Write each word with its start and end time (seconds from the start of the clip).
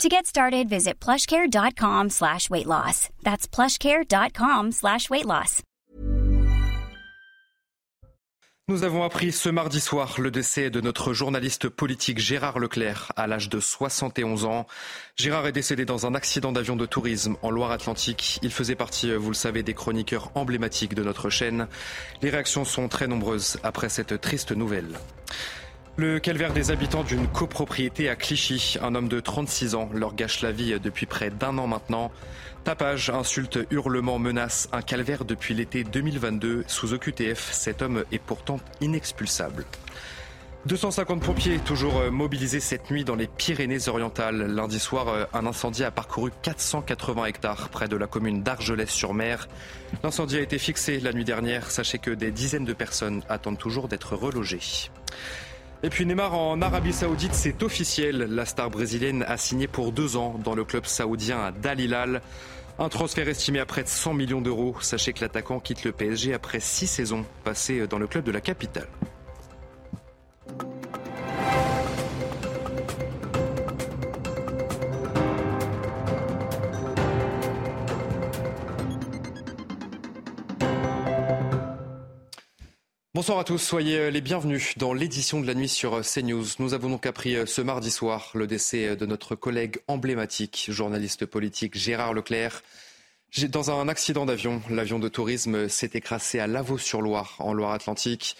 To 0.00 0.08
get 0.08 0.26
started, 0.26 0.68
visit 0.68 0.98
plushcare.com 0.98 2.10
slash 2.10 2.50
weight 2.50 2.66
loss. 2.66 3.08
That's 3.22 3.46
plushcare.com 3.46 4.72
slash 4.72 5.10
weight 5.10 5.26
loss. 5.26 5.62
Nous 8.68 8.84
avons 8.84 9.02
appris 9.02 9.32
ce 9.32 9.48
mardi 9.48 9.80
soir 9.80 10.14
le 10.18 10.30
décès 10.30 10.70
de 10.70 10.80
notre 10.80 11.12
journaliste 11.12 11.68
politique 11.68 12.18
Gérard 12.18 12.58
Leclerc 12.58 13.12
à 13.16 13.26
l'âge 13.26 13.48
de 13.48 13.60
71 13.60 14.44
ans. 14.44 14.66
Gérard 15.16 15.46
est 15.48 15.52
décédé 15.52 15.84
dans 15.84 16.06
un 16.06 16.14
accident 16.14 16.52
d'avion 16.52 16.76
de 16.76 16.86
tourisme 16.86 17.36
en 17.42 17.50
Loire-Atlantique. 17.50 18.38
Il 18.42 18.52
faisait 18.52 18.76
partie, 18.76 19.12
vous 19.14 19.28
le 19.28 19.34
savez, 19.34 19.62
des 19.62 19.74
chroniqueurs 19.74 20.30
emblématiques 20.36 20.94
de 20.94 21.02
notre 21.02 21.28
chaîne. 21.28 21.66
Les 22.22 22.30
réactions 22.30 22.64
sont 22.64 22.88
très 22.88 23.08
nombreuses 23.08 23.58
après 23.64 23.88
cette 23.88 24.20
triste 24.20 24.52
nouvelle. 24.52 24.96
Le 25.96 26.18
calvaire 26.20 26.54
des 26.54 26.70
habitants 26.70 27.04
d'une 27.04 27.26
copropriété 27.26 28.08
à 28.08 28.16
Clichy. 28.16 28.78
Un 28.80 28.94
homme 28.94 29.08
de 29.08 29.20
36 29.20 29.74
ans 29.74 29.90
leur 29.92 30.14
gâche 30.14 30.40
la 30.40 30.50
vie 30.50 30.80
depuis 30.80 31.04
près 31.04 31.28
d'un 31.28 31.58
an 31.58 31.66
maintenant. 31.66 32.10
Tapage, 32.64 33.10
insultes, 33.10 33.58
hurlements, 33.70 34.18
menaces, 34.18 34.70
un 34.72 34.80
calvaire 34.80 35.26
depuis 35.26 35.52
l'été 35.52 35.84
2022. 35.84 36.64
Sous 36.66 36.94
OQTF, 36.94 37.52
cet 37.52 37.82
homme 37.82 38.04
est 38.10 38.18
pourtant 38.18 38.58
inexpulsable. 38.80 39.66
250 40.64 41.20
pompiers 41.20 41.58
toujours 41.58 42.10
mobilisés 42.10 42.60
cette 42.60 42.90
nuit 42.90 43.04
dans 43.04 43.16
les 43.16 43.26
Pyrénées-Orientales. 43.26 44.46
Lundi 44.46 44.78
soir, 44.78 45.28
un 45.34 45.44
incendie 45.44 45.84
a 45.84 45.90
parcouru 45.90 46.30
480 46.42 47.26
hectares 47.26 47.68
près 47.68 47.88
de 47.88 47.96
la 47.96 48.06
commune 48.06 48.42
d'Argelès-sur-Mer. 48.42 49.46
L'incendie 50.02 50.38
a 50.38 50.40
été 50.40 50.56
fixé 50.56 51.00
la 51.00 51.12
nuit 51.12 51.24
dernière. 51.24 51.70
Sachez 51.70 51.98
que 51.98 52.12
des 52.12 52.30
dizaines 52.30 52.64
de 52.64 52.72
personnes 52.72 53.22
attendent 53.28 53.58
toujours 53.58 53.88
d'être 53.88 54.16
relogées. 54.16 54.90
Et 55.84 55.90
puis 55.90 56.06
Neymar 56.06 56.32
en 56.34 56.62
Arabie 56.62 56.92
Saoudite, 56.92 57.34
c'est 57.34 57.60
officiel. 57.64 58.18
La 58.30 58.46
star 58.46 58.70
brésilienne 58.70 59.24
a 59.26 59.36
signé 59.36 59.66
pour 59.66 59.90
deux 59.90 60.16
ans 60.16 60.38
dans 60.44 60.54
le 60.54 60.64
club 60.64 60.86
saoudien 60.86 61.52
Dal 61.60 61.80
Hilal. 61.80 62.22
Un 62.78 62.88
transfert 62.88 63.28
estimé 63.28 63.58
à 63.58 63.66
près 63.66 63.82
de 63.82 63.88
100 63.88 64.14
millions 64.14 64.40
d'euros. 64.40 64.76
Sachez 64.80 65.12
que 65.12 65.20
l'attaquant 65.22 65.58
quitte 65.58 65.82
le 65.82 65.90
PSG 65.90 66.34
après 66.34 66.60
six 66.60 66.86
saisons 66.86 67.24
passées 67.42 67.88
dans 67.88 67.98
le 67.98 68.06
club 68.06 68.24
de 68.24 68.30
la 68.30 68.40
capitale. 68.40 68.86
Bonsoir 83.22 83.38
à 83.38 83.44
tous, 83.44 83.58
soyez 83.58 84.10
les 84.10 84.20
bienvenus 84.20 84.76
dans 84.78 84.92
l'édition 84.92 85.40
de 85.40 85.46
la 85.46 85.54
nuit 85.54 85.68
sur 85.68 86.00
CNews. 86.00 86.44
Nous 86.58 86.74
avons 86.74 86.90
donc 86.90 87.06
appris 87.06 87.36
ce 87.46 87.62
mardi 87.62 87.92
soir 87.92 88.32
le 88.34 88.48
décès 88.48 88.96
de 88.96 89.06
notre 89.06 89.36
collègue 89.36 89.78
emblématique, 89.86 90.66
journaliste 90.70 91.24
politique 91.24 91.78
Gérard 91.78 92.14
Leclerc. 92.14 92.64
Dans 93.50 93.70
un 93.70 93.86
accident 93.86 94.26
d'avion, 94.26 94.60
l'avion 94.70 94.98
de 94.98 95.06
tourisme 95.06 95.68
s'est 95.68 95.92
écrasé 95.94 96.40
à 96.40 96.48
Lavaux-sur-Loire, 96.48 97.36
en 97.38 97.52
Loire-Atlantique. 97.52 98.36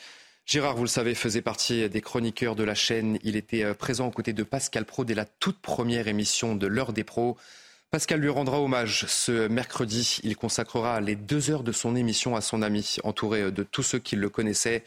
Gérard, 0.46 0.74
vous 0.74 0.82
le 0.82 0.88
savez, 0.88 1.14
faisait 1.14 1.42
partie 1.42 1.88
des 1.88 2.00
chroniqueurs 2.00 2.56
de 2.56 2.64
la 2.64 2.74
chaîne. 2.74 3.20
Il 3.22 3.36
était 3.36 3.74
présent 3.74 4.08
aux 4.08 4.10
côtés 4.10 4.32
de 4.32 4.42
Pascal 4.42 4.84
Pro 4.84 5.04
dès 5.04 5.14
la 5.14 5.26
toute 5.26 5.60
première 5.60 6.08
émission 6.08 6.56
de 6.56 6.66
l'heure 6.66 6.92
des 6.92 7.04
pros. 7.04 7.36
Pascal 7.92 8.20
lui 8.20 8.30
rendra 8.30 8.58
hommage 8.58 9.04
ce 9.06 9.48
mercredi. 9.48 10.18
Il 10.24 10.34
consacrera 10.34 11.02
les 11.02 11.14
deux 11.14 11.50
heures 11.50 11.62
de 11.62 11.72
son 11.72 11.94
émission 11.94 12.34
à 12.34 12.40
son 12.40 12.62
ami, 12.62 12.96
entouré 13.04 13.52
de 13.52 13.62
tous 13.62 13.82
ceux 13.82 13.98
qui 13.98 14.16
le 14.16 14.30
connaissaient. 14.30 14.82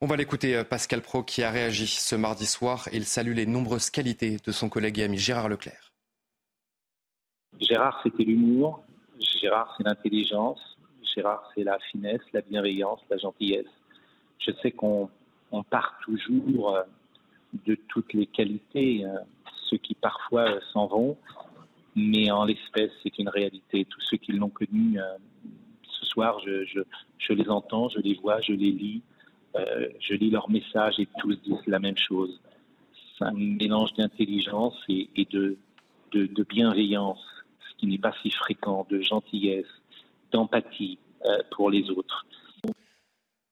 On 0.00 0.06
va 0.06 0.14
l'écouter, 0.14 0.62
Pascal 0.62 1.00
Pro, 1.00 1.24
qui 1.24 1.42
a 1.42 1.50
réagi 1.50 1.88
ce 1.88 2.14
mardi 2.14 2.46
soir. 2.46 2.88
Il 2.92 3.06
salue 3.06 3.34
les 3.34 3.46
nombreuses 3.46 3.90
qualités 3.90 4.36
de 4.36 4.52
son 4.52 4.68
collègue 4.68 5.00
et 5.00 5.02
ami 5.02 5.18
Gérard 5.18 5.48
Leclerc. 5.48 5.90
Gérard, 7.58 7.98
c'était 8.04 8.22
l'humour. 8.22 8.84
Gérard, 9.40 9.74
c'est 9.76 9.82
l'intelligence. 9.82 10.60
Gérard, 11.12 11.50
c'est 11.56 11.64
la 11.64 11.80
finesse, 11.90 12.22
la 12.32 12.42
bienveillance, 12.42 13.00
la 13.10 13.16
gentillesse. 13.16 13.66
Je 14.38 14.52
sais 14.62 14.70
qu'on 14.70 15.10
part 15.70 15.98
toujours 16.04 16.78
de 17.66 17.74
toutes 17.88 18.12
les 18.12 18.26
qualités, 18.26 19.04
ceux 19.68 19.78
qui 19.78 19.96
parfois 19.96 20.60
s'en 20.72 20.86
vont 20.86 21.18
mais 21.94 22.30
en 22.30 22.44
l'espèce, 22.44 22.90
c'est 23.02 23.18
une 23.18 23.28
réalité. 23.28 23.84
Tous 23.84 24.00
ceux 24.00 24.16
qui 24.16 24.32
l'ont 24.32 24.50
connu 24.50 24.98
euh, 24.98 25.02
ce 25.82 26.06
soir, 26.06 26.38
je, 26.40 27.32
les 27.32 27.48
entends, 27.48 27.88
je 27.88 28.00
les 28.00 28.14
vois, 28.14 28.40
je 28.40 28.52
les 28.52 28.72
lis, 28.72 29.02
euh, 29.56 29.88
je 30.00 30.14
lis 30.14 30.30
leurs 30.30 30.50
messages 30.50 30.98
et 30.98 31.08
tous 31.18 31.36
disent 31.42 31.66
la 31.66 31.78
même 31.78 31.96
chose. 31.96 32.40
C'est 33.16 33.24
un 33.24 33.32
mélange 33.32 33.92
d'intelligence 33.94 34.74
et, 34.88 35.08
de, 35.30 35.56
bienveillance, 36.48 37.24
ce 37.68 37.76
qui 37.78 37.86
n'est 37.86 37.98
pas 37.98 38.14
si 38.22 38.30
fréquent, 38.30 38.86
de 38.90 39.00
gentillesse, 39.00 39.66
d'empathie 40.32 40.98
euh, 41.24 41.38
pour 41.52 41.70
les 41.70 41.88
autres. 41.90 42.26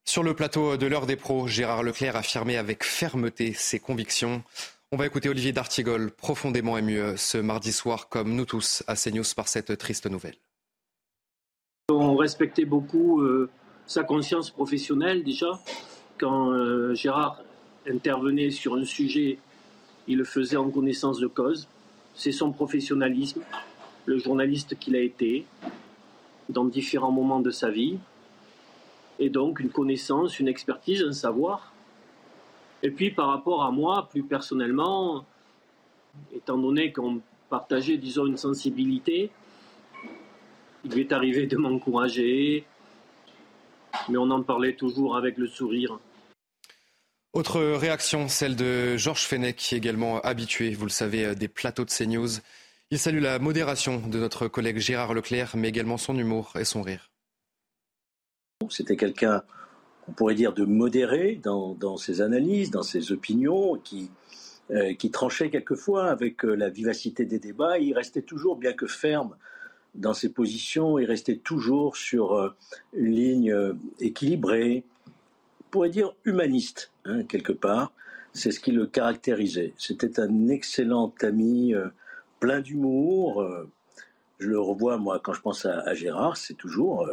Sur 0.05 0.23
le 0.23 0.35
plateau 0.35 0.75
de 0.75 0.85
l'heure 0.85 1.05
des 1.05 1.15
pros, 1.15 1.47
Gérard 1.47 1.81
Leclerc 1.81 2.17
affirmait 2.17 2.57
avec 2.57 2.83
fermeté 2.83 3.53
ses 3.53 3.79
convictions. 3.79 4.43
On 4.93 4.95
va 4.95 5.07
écouter 5.07 5.27
Olivier 5.27 5.51
D'Artigol, 5.53 6.11
profondément 6.11 6.77
ému 6.77 7.01
ce 7.17 7.39
mardi 7.39 7.71
soir, 7.71 8.09
comme 8.09 8.35
nous 8.35 8.45
tous, 8.45 8.83
à 8.85 8.93
CNews 8.93 9.23
par 9.35 9.47
cette 9.47 9.75
triste 9.79 10.05
nouvelle. 10.05 10.35
On 11.89 12.15
respectait 12.15 12.65
beaucoup 12.65 13.19
euh, 13.19 13.49
sa 13.87 14.03
conscience 14.03 14.51
professionnelle 14.51 15.23
déjà. 15.23 15.59
Quand 16.19 16.51
euh, 16.51 16.93
Gérard 16.93 17.41
intervenait 17.89 18.51
sur 18.51 18.75
un 18.75 18.85
sujet, 18.85 19.39
il 20.07 20.19
le 20.19 20.25
faisait 20.25 20.57
en 20.57 20.69
connaissance 20.69 21.17
de 21.17 21.25
cause. 21.25 21.67
C'est 22.13 22.31
son 22.31 22.51
professionnalisme, 22.51 23.41
le 24.05 24.19
journaliste 24.19 24.77
qu'il 24.77 24.95
a 24.95 25.01
été 25.01 25.47
dans 26.49 26.65
différents 26.65 27.11
moments 27.11 27.39
de 27.39 27.49
sa 27.49 27.71
vie. 27.71 27.97
Et 29.17 29.31
donc 29.31 29.59
une 29.59 29.71
connaissance, 29.71 30.39
une 30.39 30.47
expertise, 30.47 31.01
un 31.01 31.13
savoir 31.13 31.72
et 32.83 32.91
puis 32.91 33.11
par 33.11 33.29
rapport 33.29 33.63
à 33.63 33.71
moi, 33.71 34.09
plus 34.09 34.23
personnellement, 34.23 35.25
étant 36.35 36.57
donné 36.57 36.91
qu'on 36.91 37.21
partageait, 37.49 37.97
disons, 37.97 38.27
une 38.27 38.37
sensibilité, 38.37 39.31
il 40.83 40.91
lui 40.91 41.01
est 41.01 41.13
arrivé 41.13 41.47
de 41.47 41.55
m'encourager, 41.55 42.65
mais 44.09 44.17
on 44.17 44.29
en 44.29 44.43
parlait 44.43 44.75
toujours 44.75 45.15
avec 45.15 45.37
le 45.37 45.47
sourire. 45.47 45.97
Autre 47.31 47.61
réaction, 47.61 48.27
celle 48.27 48.57
de 48.57 48.97
Georges 48.97 49.25
Fenech, 49.25 49.71
également 49.71 50.19
habitué, 50.21 50.73
vous 50.73 50.85
le 50.85 50.91
savez, 50.91 51.35
des 51.35 51.47
plateaux 51.47 51.85
de 51.85 51.89
CNews. 51.89 52.29
Il 52.91 52.99
salue 52.99 53.21
la 53.21 53.39
modération 53.39 54.05
de 54.07 54.19
notre 54.19 54.47
collègue 54.47 54.77
Gérard 54.77 55.13
Leclerc, 55.13 55.55
mais 55.55 55.69
également 55.69 55.97
son 55.97 56.17
humour 56.17 56.51
et 56.59 56.65
son 56.65 56.81
rire. 56.81 57.09
C'était 58.69 58.97
quelqu'un 58.97 59.41
on 60.07 60.11
pourrait 60.11 60.35
dire, 60.35 60.53
de 60.53 60.65
modéré 60.65 61.39
dans, 61.43 61.97
ses 61.97 62.21
analyses, 62.21 62.71
dans 62.71 62.83
ses 62.83 63.11
opinions, 63.11 63.75
qui, 63.83 64.09
euh, 64.71 64.93
qui 64.93 65.11
tranchait 65.11 65.49
quelquefois 65.49 66.09
avec 66.09 66.43
euh, 66.45 66.55
la 66.55 66.69
vivacité 66.69 67.25
des 67.25 67.39
débats. 67.39 67.79
Il 67.79 67.93
restait 67.93 68.21
toujours, 68.21 68.57
bien 68.57 68.73
que 68.73 68.87
ferme 68.87 69.35
dans 69.95 70.13
ses 70.13 70.29
positions, 70.29 70.97
il 70.99 71.05
restait 71.05 71.37
toujours 71.37 71.95
sur 71.95 72.33
euh, 72.33 72.49
une 72.93 73.11
ligne 73.11 73.51
euh, 73.51 73.73
équilibrée, 73.99 74.83
on 75.61 75.69
pourrait 75.69 75.89
dire 75.89 76.13
humaniste, 76.25 76.91
hein, 77.05 77.23
quelque 77.23 77.53
part. 77.53 77.93
C'est 78.33 78.51
ce 78.51 78.59
qui 78.59 78.71
le 78.71 78.87
caractérisait. 78.87 79.73
C'était 79.77 80.19
un 80.19 80.47
excellent 80.47 81.13
ami, 81.21 81.75
plein 82.39 82.61
d'humour. 82.61 83.47
je 84.39 84.47
le 84.47 84.59
revois, 84.59 84.97
moi, 84.97 85.19
quand 85.23 85.33
je 85.33 85.41
pense 85.41 85.67
à 85.67 85.93
Gérard, 85.93 86.35
c'est 86.35 86.55
toujours 86.55 87.07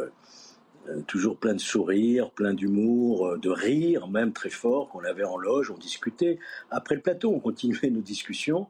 euh, 0.89 1.01
toujours 1.01 1.37
plein 1.37 1.53
de 1.53 1.59
sourires, 1.59 2.31
plein 2.31 2.53
d'humour, 2.53 3.27
euh, 3.27 3.37
de 3.37 3.49
rire, 3.49 4.07
même 4.07 4.33
très 4.33 4.49
fort, 4.49 4.89
qu'on 4.89 5.03
avait 5.03 5.23
en 5.23 5.37
loge, 5.37 5.71
on 5.71 5.77
discutait. 5.77 6.39
Après 6.69 6.95
le 6.95 7.01
plateau, 7.01 7.31
on 7.31 7.39
continuait 7.39 7.89
nos 7.89 8.01
discussions. 8.01 8.67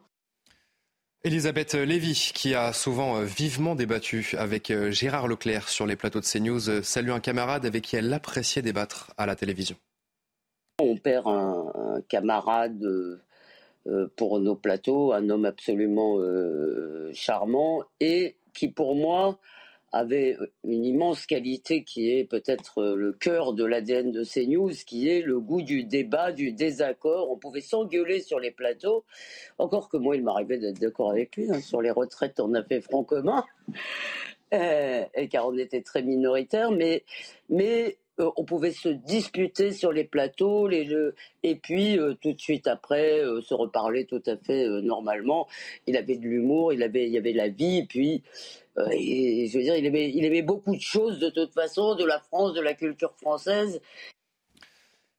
Elisabeth 1.24 1.76
Lévy, 1.76 2.32
qui 2.34 2.56
a 2.56 2.74
souvent 2.74 3.18
euh, 3.18 3.24
vivement 3.26 3.76
débattu 3.76 4.36
avec 4.38 4.74
Gérard 4.90 5.28
Leclerc 5.28 5.70
sur 5.70 5.86
les 5.86 5.96
plateaux 5.96 6.20
de 6.20 6.26
CNews, 6.26 6.82
salue 6.82 7.12
un 7.12 7.20
camarade 7.20 7.66
avec 7.66 7.84
qui 7.84 7.96
elle 7.96 8.12
appréciait 8.12 8.62
débattre 8.62 9.14
à 9.18 9.26
la 9.26 9.36
télévision. 9.36 9.76
On 10.80 10.98
perd 10.98 11.28
un, 11.28 11.72
un 11.76 12.02
camarade 12.02 13.20
euh, 13.88 14.08
pour 14.16 14.40
nos 14.40 14.56
plateaux, 14.56 15.12
un 15.12 15.28
homme 15.32 15.46
absolument 15.46 16.20
euh, 16.20 17.10
charmant 17.14 17.84
et 18.00 18.36
qui 18.54 18.68
pour 18.68 18.96
moi 18.96 19.40
avait 19.92 20.38
une 20.64 20.86
immense 20.86 21.26
qualité 21.26 21.84
qui 21.84 22.12
est 22.12 22.24
peut-être 22.24 22.84
le 22.96 23.12
cœur 23.12 23.54
de 23.54 23.66
l'ADN 23.66 24.12
de 24.12 24.24
CNews, 24.24 24.72
qui 24.86 25.10
est 25.10 25.22
le 25.22 25.40
goût 25.40 25.62
du 25.62 25.84
débat, 25.84 26.32
du 26.32 26.52
désaccord. 26.52 27.32
On 27.32 27.38
pouvait 27.38 27.62
s'engueuler 27.62 28.22
sur 28.22 28.40
les 28.40 28.52
plateaux. 28.52 29.04
Encore 29.58 29.90
que 29.90 29.98
moi, 29.98 30.16
il 30.16 30.24
m'arrivait 30.24 30.58
d'être 30.58 30.80
d'accord 30.80 31.12
avec 31.12 31.36
lui. 31.36 31.52
Hein. 31.52 31.60
Sur 31.60 31.82
les 31.82 31.92
retraites, 31.92 32.40
on 32.40 32.54
a 32.54 32.64
fait 32.64 32.82
front 32.82 33.04
commun. 33.04 33.44
Euh, 34.54 35.06
car 35.30 35.48
on 35.48 35.58
était 35.58 35.82
très 35.82 36.04
minoritaire, 36.04 36.72
mais, 36.72 37.06
mais 37.50 37.98
euh, 38.20 38.30
on 38.36 38.44
pouvait 38.44 38.72
se 38.72 38.90
disputer 38.90 39.72
sur 39.72 39.94
les 39.94 40.04
plateaux, 40.04 40.70
et 40.70 41.56
puis 41.56 41.98
euh, 41.98 42.16
tout 42.22 42.34
de 42.34 42.40
suite 42.40 42.68
après 42.68 43.22
se 43.42 43.54
reparler 43.54 44.06
tout 44.06 44.22
à 44.26 44.36
fait 44.36 44.68
normalement. 44.82 45.48
Il 45.88 45.96
avait 45.96 46.18
de 46.18 46.24
l'humour, 46.24 46.74
il 46.74 46.84
avait, 46.84 47.06
il 47.08 47.14
y 47.14 47.18
avait 47.18 47.32
la 47.32 47.48
vie, 47.48 47.78
et 47.78 47.86
puis 47.86 48.24
je 48.78 49.58
veux 49.58 49.64
dire, 49.64 49.76
il 49.76 50.26
aimait, 50.26 50.42
beaucoup 50.42 50.76
de 50.76 50.82
choses 50.82 51.20
de 51.20 51.30
toute 51.30 51.54
façon, 51.54 51.96
de 51.96 52.06
la 52.06 52.20
France, 52.20 52.54
de 52.54 52.62
la 52.62 52.74
culture 52.74 53.14
française. 53.18 53.82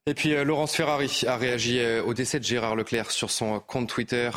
Et 0.06 0.14
puis 0.14 0.34
Laurence 0.44 0.75
Ferrari 0.75 1.22
a 1.26 1.37
réagi 1.37 1.81
au 2.04 2.12
décès 2.12 2.40
de 2.40 2.44
Gérard 2.44 2.75
Leclerc 2.75 3.10
sur 3.10 3.31
son 3.31 3.60
compte 3.60 3.88
Twitter. 3.88 4.31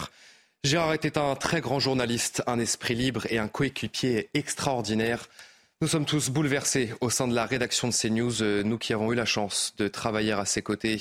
Gérard 0.66 0.94
était 0.94 1.20
un 1.20 1.36
très 1.36 1.62
grand 1.62 1.80
journaliste, 1.80 2.42
un 2.48 2.60
esprit 2.60 2.96
libre 2.96 3.28
et 3.30 3.38
un 3.38 3.48
coéquipier 3.48 4.30
extraordinaire. 4.34 5.28
Nous 5.82 5.88
sommes 5.88 6.06
tous 6.06 6.32
bouleversés 6.32 6.92
au 7.02 7.12
sein 7.12 7.28
de 7.28 7.36
la 7.36 7.46
rédaction 7.46 7.88
de 7.88 7.94
CNews, 7.94 8.42
euh, 8.42 8.64
nous 8.64 8.80
qui 8.80 8.92
avons 8.92 9.12
eu 9.12 9.16
la 9.16 9.26
chance 9.26 9.76
de 9.78 9.88
travailler 9.88 10.32
à 10.32 10.46
ses 10.46 10.64
côtés. 10.64 11.00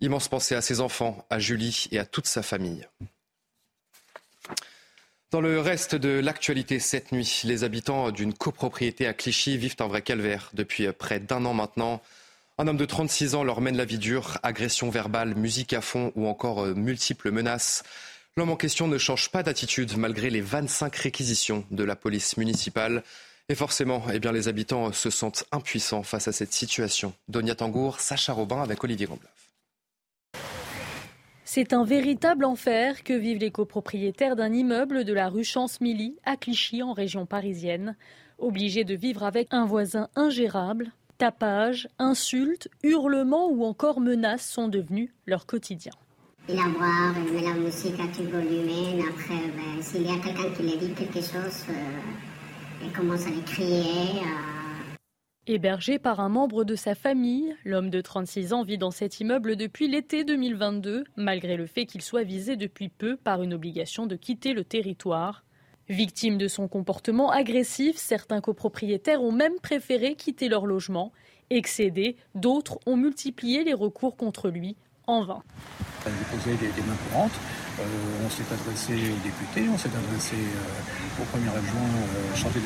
Immense 0.00 0.28
pensée 0.28 0.54
à 0.54 0.62
ses 0.62 0.80
enfants, 0.80 1.26
à 1.28 1.38
Julie 1.38 1.88
et 1.90 1.98
à 1.98 2.06
toute 2.06 2.26
sa 2.26 2.42
famille. 2.42 2.86
Dans 5.34 5.40
le 5.40 5.58
reste 5.58 5.96
de 5.96 6.20
l'actualité 6.20 6.78
cette 6.78 7.10
nuit, 7.10 7.40
les 7.42 7.64
habitants 7.64 8.12
d'une 8.12 8.32
copropriété 8.32 9.08
à 9.08 9.12
Clichy 9.12 9.58
vivent 9.58 9.74
un 9.80 9.88
vrai 9.88 10.00
calvaire 10.00 10.50
depuis 10.54 10.86
près 10.92 11.18
d'un 11.18 11.44
an 11.44 11.52
maintenant. 11.52 12.00
Un 12.56 12.68
homme 12.68 12.76
de 12.76 12.84
36 12.84 13.34
ans 13.34 13.42
leur 13.42 13.60
mène 13.60 13.76
la 13.76 13.84
vie 13.84 13.98
dure, 13.98 14.38
agression 14.44 14.90
verbale, 14.90 15.34
musique 15.34 15.72
à 15.72 15.80
fond 15.80 16.12
ou 16.14 16.28
encore 16.28 16.60
euh, 16.60 16.74
multiples 16.74 17.32
menaces. 17.32 17.82
L'homme 18.36 18.50
en 18.50 18.56
question 18.56 18.86
ne 18.86 18.96
change 18.96 19.28
pas 19.32 19.42
d'attitude 19.42 19.96
malgré 19.96 20.30
les 20.30 20.40
25 20.40 20.94
réquisitions 20.94 21.64
de 21.72 21.82
la 21.82 21.96
police 21.96 22.36
municipale. 22.36 23.02
Et 23.48 23.56
forcément, 23.56 24.04
eh 24.12 24.20
bien, 24.20 24.30
les 24.30 24.46
habitants 24.46 24.92
se 24.92 25.10
sentent 25.10 25.46
impuissants 25.50 26.04
face 26.04 26.28
à 26.28 26.32
cette 26.32 26.52
situation. 26.52 27.12
Donia 27.26 27.56
Tangour, 27.56 27.98
Sacha 27.98 28.32
Robin 28.32 28.62
avec 28.62 28.84
Olivier 28.84 29.06
Gambloff. 29.06 29.33
C'est 31.56 31.72
un 31.72 31.84
véritable 31.84 32.46
enfer 32.46 33.04
que 33.04 33.12
vivent 33.12 33.38
les 33.38 33.52
copropriétaires 33.52 34.34
d'un 34.34 34.52
immeuble 34.52 35.04
de 35.04 35.12
la 35.12 35.28
rue 35.28 35.44
Chance-Milly 35.44 36.16
à 36.24 36.36
Clichy 36.36 36.82
en 36.82 36.92
région 36.92 37.26
parisienne. 37.26 37.94
Obligés 38.40 38.82
de 38.82 38.96
vivre 38.96 39.22
avec 39.22 39.54
un 39.54 39.64
voisin 39.64 40.08
ingérable, 40.16 40.90
tapages, 41.16 41.86
insultes, 42.00 42.66
hurlements 42.82 43.50
ou 43.50 43.64
encore 43.64 44.00
menaces 44.00 44.50
sont 44.50 44.66
devenus 44.66 45.10
leur 45.26 45.46
quotidien. 45.46 45.92
Il 46.48 46.58
a 46.58 46.68
boire, 46.76 47.14
il 47.24 47.44
la 47.44 47.54
musique 47.54 48.00
à. 48.00 49.00
Après, 49.08 49.46
ben, 49.54 49.80
s'il 49.80 50.02
y 50.02 50.10
a 50.10 50.18
quelqu'un 50.18 50.50
qui 50.56 50.62
lui 50.64 50.76
dit 50.76 50.92
quelque 50.92 51.20
chose, 51.20 51.66
euh, 51.70 52.82
il 52.82 52.90
commence 52.90 53.28
à 53.28 53.30
lui 53.30 53.42
crier. 53.42 54.24
Hébergé 55.46 55.98
par 55.98 56.20
un 56.20 56.30
membre 56.30 56.64
de 56.64 56.74
sa 56.74 56.94
famille, 56.94 57.54
l'homme 57.66 57.90
de 57.90 58.00
36 58.00 58.54
ans 58.54 58.62
vit 58.62 58.78
dans 58.78 58.90
cet 58.90 59.20
immeuble 59.20 59.56
depuis 59.56 59.88
l'été 59.88 60.24
2022, 60.24 61.04
malgré 61.16 61.58
le 61.58 61.66
fait 61.66 61.84
qu'il 61.84 62.00
soit 62.00 62.22
visé 62.22 62.56
depuis 62.56 62.88
peu 62.88 63.18
par 63.18 63.42
une 63.42 63.52
obligation 63.52 64.06
de 64.06 64.16
quitter 64.16 64.54
le 64.54 64.64
territoire. 64.64 65.44
Victime 65.90 66.38
de 66.38 66.48
son 66.48 66.66
comportement 66.66 67.30
agressif, 67.30 67.98
certains 67.98 68.40
copropriétaires 68.40 69.22
ont 69.22 69.32
même 69.32 69.56
préféré 69.62 70.14
quitter 70.14 70.48
leur 70.48 70.64
logement. 70.64 71.12
Excédés, 71.50 72.16
d'autres 72.34 72.78
ont 72.86 72.96
multiplié 72.96 73.64
les 73.64 73.74
recours 73.74 74.16
contre 74.16 74.48
lui 74.48 74.76
en 75.06 75.24
vain. 75.24 75.42
Courantes. 77.10 77.32
Euh, 77.80 77.84
on 78.24 78.30
s'est 78.30 78.44
adressé 78.50 78.94
aux 78.94 79.22
députés, 79.22 79.68
on 79.68 79.76
s'est 79.76 79.90
adressé 79.90 80.36
euh, 80.36 81.20
au 81.20 81.24
premier 81.24 81.48
adjoint 81.48 81.90
euh, 81.90 82.60
de 82.60 82.64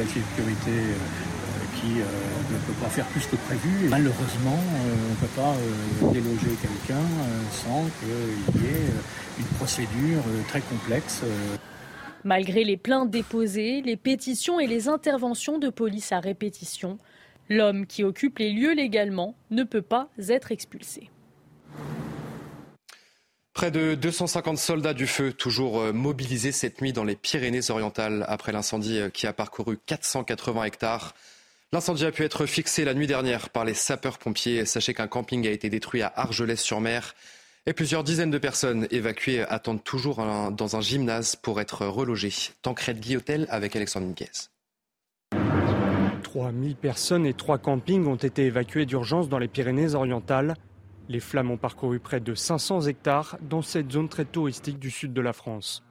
qui 1.80 1.94
ne 1.96 2.58
peut 2.66 2.80
pas 2.80 2.88
faire 2.88 3.06
plus 3.06 3.26
que 3.26 3.36
prévu. 3.36 3.88
malheureusement, 3.88 4.58
on 4.58 5.10
ne 5.10 5.16
peut 5.16 5.34
pas 5.36 5.54
déloger 6.12 6.56
quelqu'un 6.60 7.04
sans 7.52 7.84
qu'il 8.00 8.62
y 8.62 8.66
ait 8.66 8.90
une 9.38 9.46
procédure 9.56 10.22
très 10.48 10.60
complexe. 10.60 11.22
Malgré 12.24 12.64
les 12.64 12.76
plaintes 12.76 13.10
déposées, 13.10 13.80
les 13.82 13.96
pétitions 13.96 14.58
et 14.60 14.66
les 14.66 14.88
interventions 14.88 15.58
de 15.58 15.68
police 15.68 16.12
à 16.12 16.20
répétition, 16.20 16.98
l'homme 17.48 17.86
qui 17.86 18.04
occupe 18.04 18.38
les 18.38 18.50
lieux 18.50 18.74
légalement 18.74 19.34
ne 19.50 19.62
peut 19.62 19.82
pas 19.82 20.08
être 20.28 20.52
expulsé. 20.52 21.10
Près 23.52 23.70
de 23.70 23.94
250 23.96 24.56
soldats 24.56 24.94
du 24.94 25.08
feu, 25.08 25.32
toujours 25.32 25.80
euh, 25.80 25.92
mobilisés 25.92 26.52
cette 26.52 26.80
nuit 26.80 26.92
dans 26.92 27.02
les 27.02 27.16
Pyrénées-Orientales 27.16 28.24
après 28.28 28.52
l'incendie 28.52 29.00
euh, 29.00 29.10
qui 29.10 29.26
a 29.26 29.32
parcouru 29.32 29.78
480 29.84 30.62
hectares. 30.62 31.14
L'incendie 31.70 32.06
a 32.06 32.12
pu 32.12 32.24
être 32.24 32.46
fixé 32.46 32.86
la 32.86 32.94
nuit 32.94 33.06
dernière 33.06 33.50
par 33.50 33.66
les 33.66 33.74
sapeurs-pompiers. 33.74 34.64
Sachez 34.64 34.94
qu'un 34.94 35.06
camping 35.06 35.46
a 35.46 35.50
été 35.50 35.68
détruit 35.68 36.00
à 36.00 36.10
Argelès-sur-Mer 36.16 37.14
et 37.66 37.74
plusieurs 37.74 38.04
dizaines 38.04 38.30
de 38.30 38.38
personnes 38.38 38.88
évacuées 38.90 39.42
attendent 39.42 39.84
toujours 39.84 40.24
dans 40.50 40.76
un 40.76 40.80
gymnase 40.80 41.36
pour 41.36 41.60
être 41.60 41.84
relogées. 41.84 42.32
Tancred 42.62 42.98
Guillotel 42.98 43.46
avec 43.50 43.76
Alexandre 43.76 44.06
Niquez. 44.06 44.48
3000 46.22 46.74
personnes 46.76 47.26
et 47.26 47.34
trois 47.34 47.58
campings 47.58 48.06
ont 48.06 48.16
été 48.16 48.46
évacués 48.46 48.86
d'urgence 48.86 49.28
dans 49.28 49.38
les 49.38 49.48
Pyrénées-Orientales. 49.48 50.54
Les 51.10 51.20
flammes 51.20 51.50
ont 51.50 51.58
parcouru 51.58 52.00
près 52.00 52.20
de 52.20 52.34
500 52.34 52.86
hectares 52.86 53.36
dans 53.42 53.60
cette 53.60 53.92
zone 53.92 54.08
très 54.08 54.24
touristique 54.24 54.78
du 54.78 54.90
sud 54.90 55.12
de 55.12 55.20
la 55.20 55.34
France. 55.34 55.84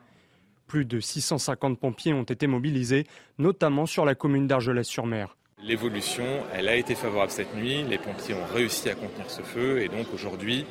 Plus 0.65 0.85
de 0.85 1.00
650 1.00 1.79
pompiers 1.79 2.13
ont 2.13 2.24
été 2.24 2.47
mobilisés, 2.47 3.06
notamment 3.38 3.85
sur 3.85 4.06
la 4.06 4.15
commune 4.15 4.47
d'Argelès-sur-Mer. 4.47 5.37
L'évolution, 5.63 6.24
elle 6.54 6.69
a 6.69 6.75
été 6.75 6.94
favorable 6.94 7.31
cette 7.31 7.56
nuit. 7.56 7.83
Les 7.83 7.98
pompiers 7.98 8.36
ont 8.36 8.54
réussi 8.54 8.89
à 8.89 8.95
contenir 8.95 9.27
ce 9.30 9.42
feu 9.42 9.81
et 9.81 9.88
donc 9.88 10.13
aujourd'hui, 10.13 10.65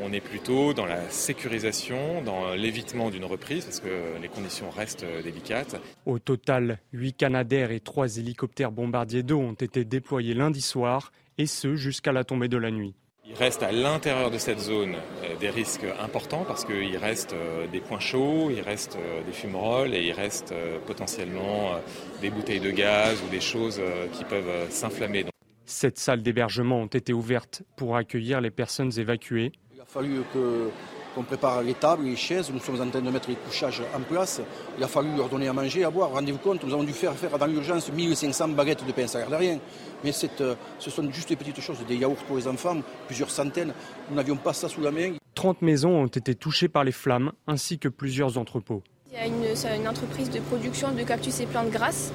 on 0.00 0.12
est 0.12 0.20
plutôt 0.20 0.72
dans 0.72 0.86
la 0.86 1.10
sécurisation, 1.10 2.22
dans 2.22 2.54
l'évitement 2.54 3.10
d'une 3.10 3.24
reprise 3.24 3.64
parce 3.64 3.80
que 3.80 4.22
les 4.22 4.28
conditions 4.28 4.70
restent 4.70 5.04
délicates. 5.24 5.82
Au 6.06 6.20
total, 6.20 6.78
8 6.92 7.14
Canadair 7.14 7.72
et 7.72 7.80
3 7.80 8.18
hélicoptères 8.18 8.70
bombardiers 8.70 9.24
d'eau 9.24 9.40
ont 9.40 9.52
été 9.52 9.84
déployés 9.84 10.34
lundi 10.34 10.60
soir 10.60 11.10
et 11.36 11.46
ce 11.46 11.74
jusqu'à 11.74 12.12
la 12.12 12.22
tombée 12.22 12.48
de 12.48 12.56
la 12.56 12.70
nuit. 12.70 12.94
Il 13.30 13.36
reste 13.36 13.62
à 13.62 13.70
l'intérieur 13.70 14.30
de 14.32 14.38
cette 14.38 14.58
zone 14.58 14.96
euh, 15.22 15.36
des 15.38 15.50
risques 15.50 15.86
importants 16.02 16.44
parce 16.44 16.64
qu'il 16.64 16.96
reste 16.96 17.32
euh, 17.32 17.68
des 17.68 17.78
points 17.78 18.00
chauds, 18.00 18.50
il 18.50 18.60
reste 18.60 18.96
euh, 18.96 19.22
des 19.22 19.32
fumerolles 19.32 19.94
et 19.94 20.02
il 20.02 20.12
reste 20.12 20.52
potentiellement 20.86 21.80
des 22.20 22.30
bouteilles 22.30 22.60
de 22.60 22.72
gaz 22.72 23.22
ou 23.24 23.30
des 23.30 23.40
choses 23.40 23.80
qui 24.12 24.24
peuvent 24.24 24.68
s'inflammer. 24.70 25.26
Sept 25.64 25.98
salles 25.98 26.22
d'hébergement 26.22 26.80
ont 26.80 26.86
été 26.86 27.12
ouvertes 27.12 27.62
pour 27.76 27.96
accueillir 27.96 28.40
les 28.40 28.50
personnes 28.50 28.90
évacuées. 28.98 29.52
Il 29.74 29.80
a 29.80 29.84
fallu 29.84 30.22
que 30.34 30.70
qu'on 31.14 31.22
prépare 31.22 31.62
les 31.62 31.74
tables, 31.74 32.04
les 32.04 32.16
chaises, 32.16 32.50
nous 32.52 32.60
sommes 32.60 32.80
en 32.80 32.88
train 32.88 33.00
de 33.00 33.10
mettre 33.10 33.28
les 33.28 33.36
couchages 33.36 33.82
en 33.94 34.00
place. 34.00 34.40
Il 34.78 34.84
a 34.84 34.88
fallu 34.88 35.08
leur 35.16 35.28
donner 35.28 35.48
à 35.48 35.52
manger, 35.52 35.84
à 35.84 35.90
boire. 35.90 36.10
Rendez-vous 36.10 36.38
compte, 36.38 36.62
nous 36.64 36.72
avons 36.72 36.84
dû 36.84 36.92
faire, 36.92 37.14
faire 37.14 37.36
dans 37.38 37.46
l'urgence 37.46 37.90
1500 37.92 38.48
baguettes 38.48 38.86
de 38.86 38.92
pain, 38.92 39.06
ça 39.06 39.26
ne 39.26 39.34
rien. 39.34 39.58
Mais 40.04 40.12
euh, 40.40 40.54
ce 40.78 40.90
sont 40.90 41.10
juste 41.12 41.28
des 41.28 41.36
petites 41.36 41.60
choses, 41.60 41.78
des 41.86 41.96
yaourts 41.96 42.24
pour 42.26 42.36
les 42.36 42.48
enfants, 42.48 42.76
plusieurs 43.06 43.30
centaines. 43.30 43.72
Nous 44.08 44.16
n'avions 44.16 44.36
pas 44.36 44.52
ça 44.52 44.68
sous 44.68 44.80
la 44.80 44.90
main. 44.90 45.14
30 45.34 45.62
maisons 45.62 46.02
ont 46.02 46.06
été 46.06 46.34
touchées 46.34 46.68
par 46.68 46.84
les 46.84 46.92
flammes, 46.92 47.32
ainsi 47.46 47.78
que 47.78 47.88
plusieurs 47.88 48.38
entrepôts. 48.38 48.82
Il 49.10 49.14
y 49.14 49.22
a 49.22 49.26
une, 49.26 49.80
une 49.80 49.88
entreprise 49.88 50.30
de 50.30 50.40
production 50.40 50.92
de 50.92 51.02
cactus 51.02 51.40
et 51.40 51.46
plantes 51.46 51.70
grasses, 51.70 52.12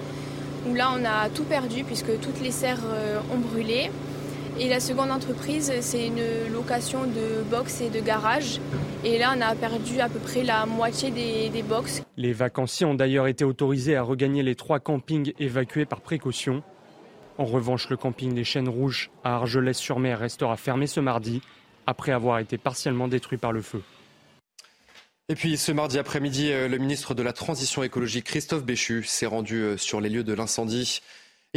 où 0.67 0.73
là 0.73 0.91
on 0.95 1.03
a 1.03 1.29
tout 1.29 1.43
perdu 1.43 1.83
puisque 1.83 2.19
toutes 2.21 2.41
les 2.41 2.51
serres 2.51 2.83
euh, 2.85 3.19
ont 3.33 3.39
brûlé. 3.39 3.91
Et 4.57 4.69
la 4.69 4.79
seconde 4.79 5.11
entreprise, 5.11 5.73
c'est 5.81 6.07
une 6.07 6.23
location 6.53 7.03
de 7.03 7.43
box 7.49 7.81
et 7.81 7.89
de 7.89 7.99
garage. 7.99 8.61
Et 9.03 9.17
là, 9.17 9.33
on 9.35 9.41
a 9.41 9.53
perdu 9.53 9.99
à 9.99 10.07
peu 10.07 10.19
près 10.19 10.43
la 10.43 10.65
moitié 10.65 11.11
des, 11.11 11.49
des 11.49 11.61
box. 11.61 12.03
Les 12.15 12.31
vacanciers 12.31 12.85
ont 12.85 12.93
d'ailleurs 12.93 13.27
été 13.27 13.43
autorisés 13.43 13.97
à 13.97 14.01
regagner 14.01 14.43
les 14.43 14.55
trois 14.55 14.79
campings 14.79 15.33
évacués 15.39 15.85
par 15.85 15.99
précaution. 15.99 16.63
En 17.37 17.43
revanche, 17.43 17.89
le 17.89 17.97
camping 17.97 18.33
des 18.33 18.45
Chênes 18.45 18.69
Rouges 18.69 19.11
à 19.25 19.35
Argelès-sur-Mer 19.35 20.19
restera 20.19 20.55
fermé 20.55 20.87
ce 20.87 21.01
mardi, 21.01 21.41
après 21.85 22.13
avoir 22.13 22.39
été 22.39 22.57
partiellement 22.57 23.09
détruit 23.09 23.37
par 23.37 23.51
le 23.51 23.61
feu. 23.61 23.81
Et 25.27 25.35
puis 25.35 25.57
ce 25.57 25.73
mardi 25.73 25.99
après-midi, 25.99 26.51
euh, 26.51 26.69
le 26.69 26.77
ministre 26.77 27.13
de 27.13 27.23
la 27.23 27.33
Transition 27.33 27.83
écologique, 27.83 28.25
Christophe 28.25 28.63
Béchu, 28.63 29.03
s'est 29.03 29.25
rendu 29.25 29.55
euh, 29.55 29.75
sur 29.75 29.99
les 29.99 30.07
lieux 30.07 30.23
de 30.23 30.33
l'incendie. 30.33 31.01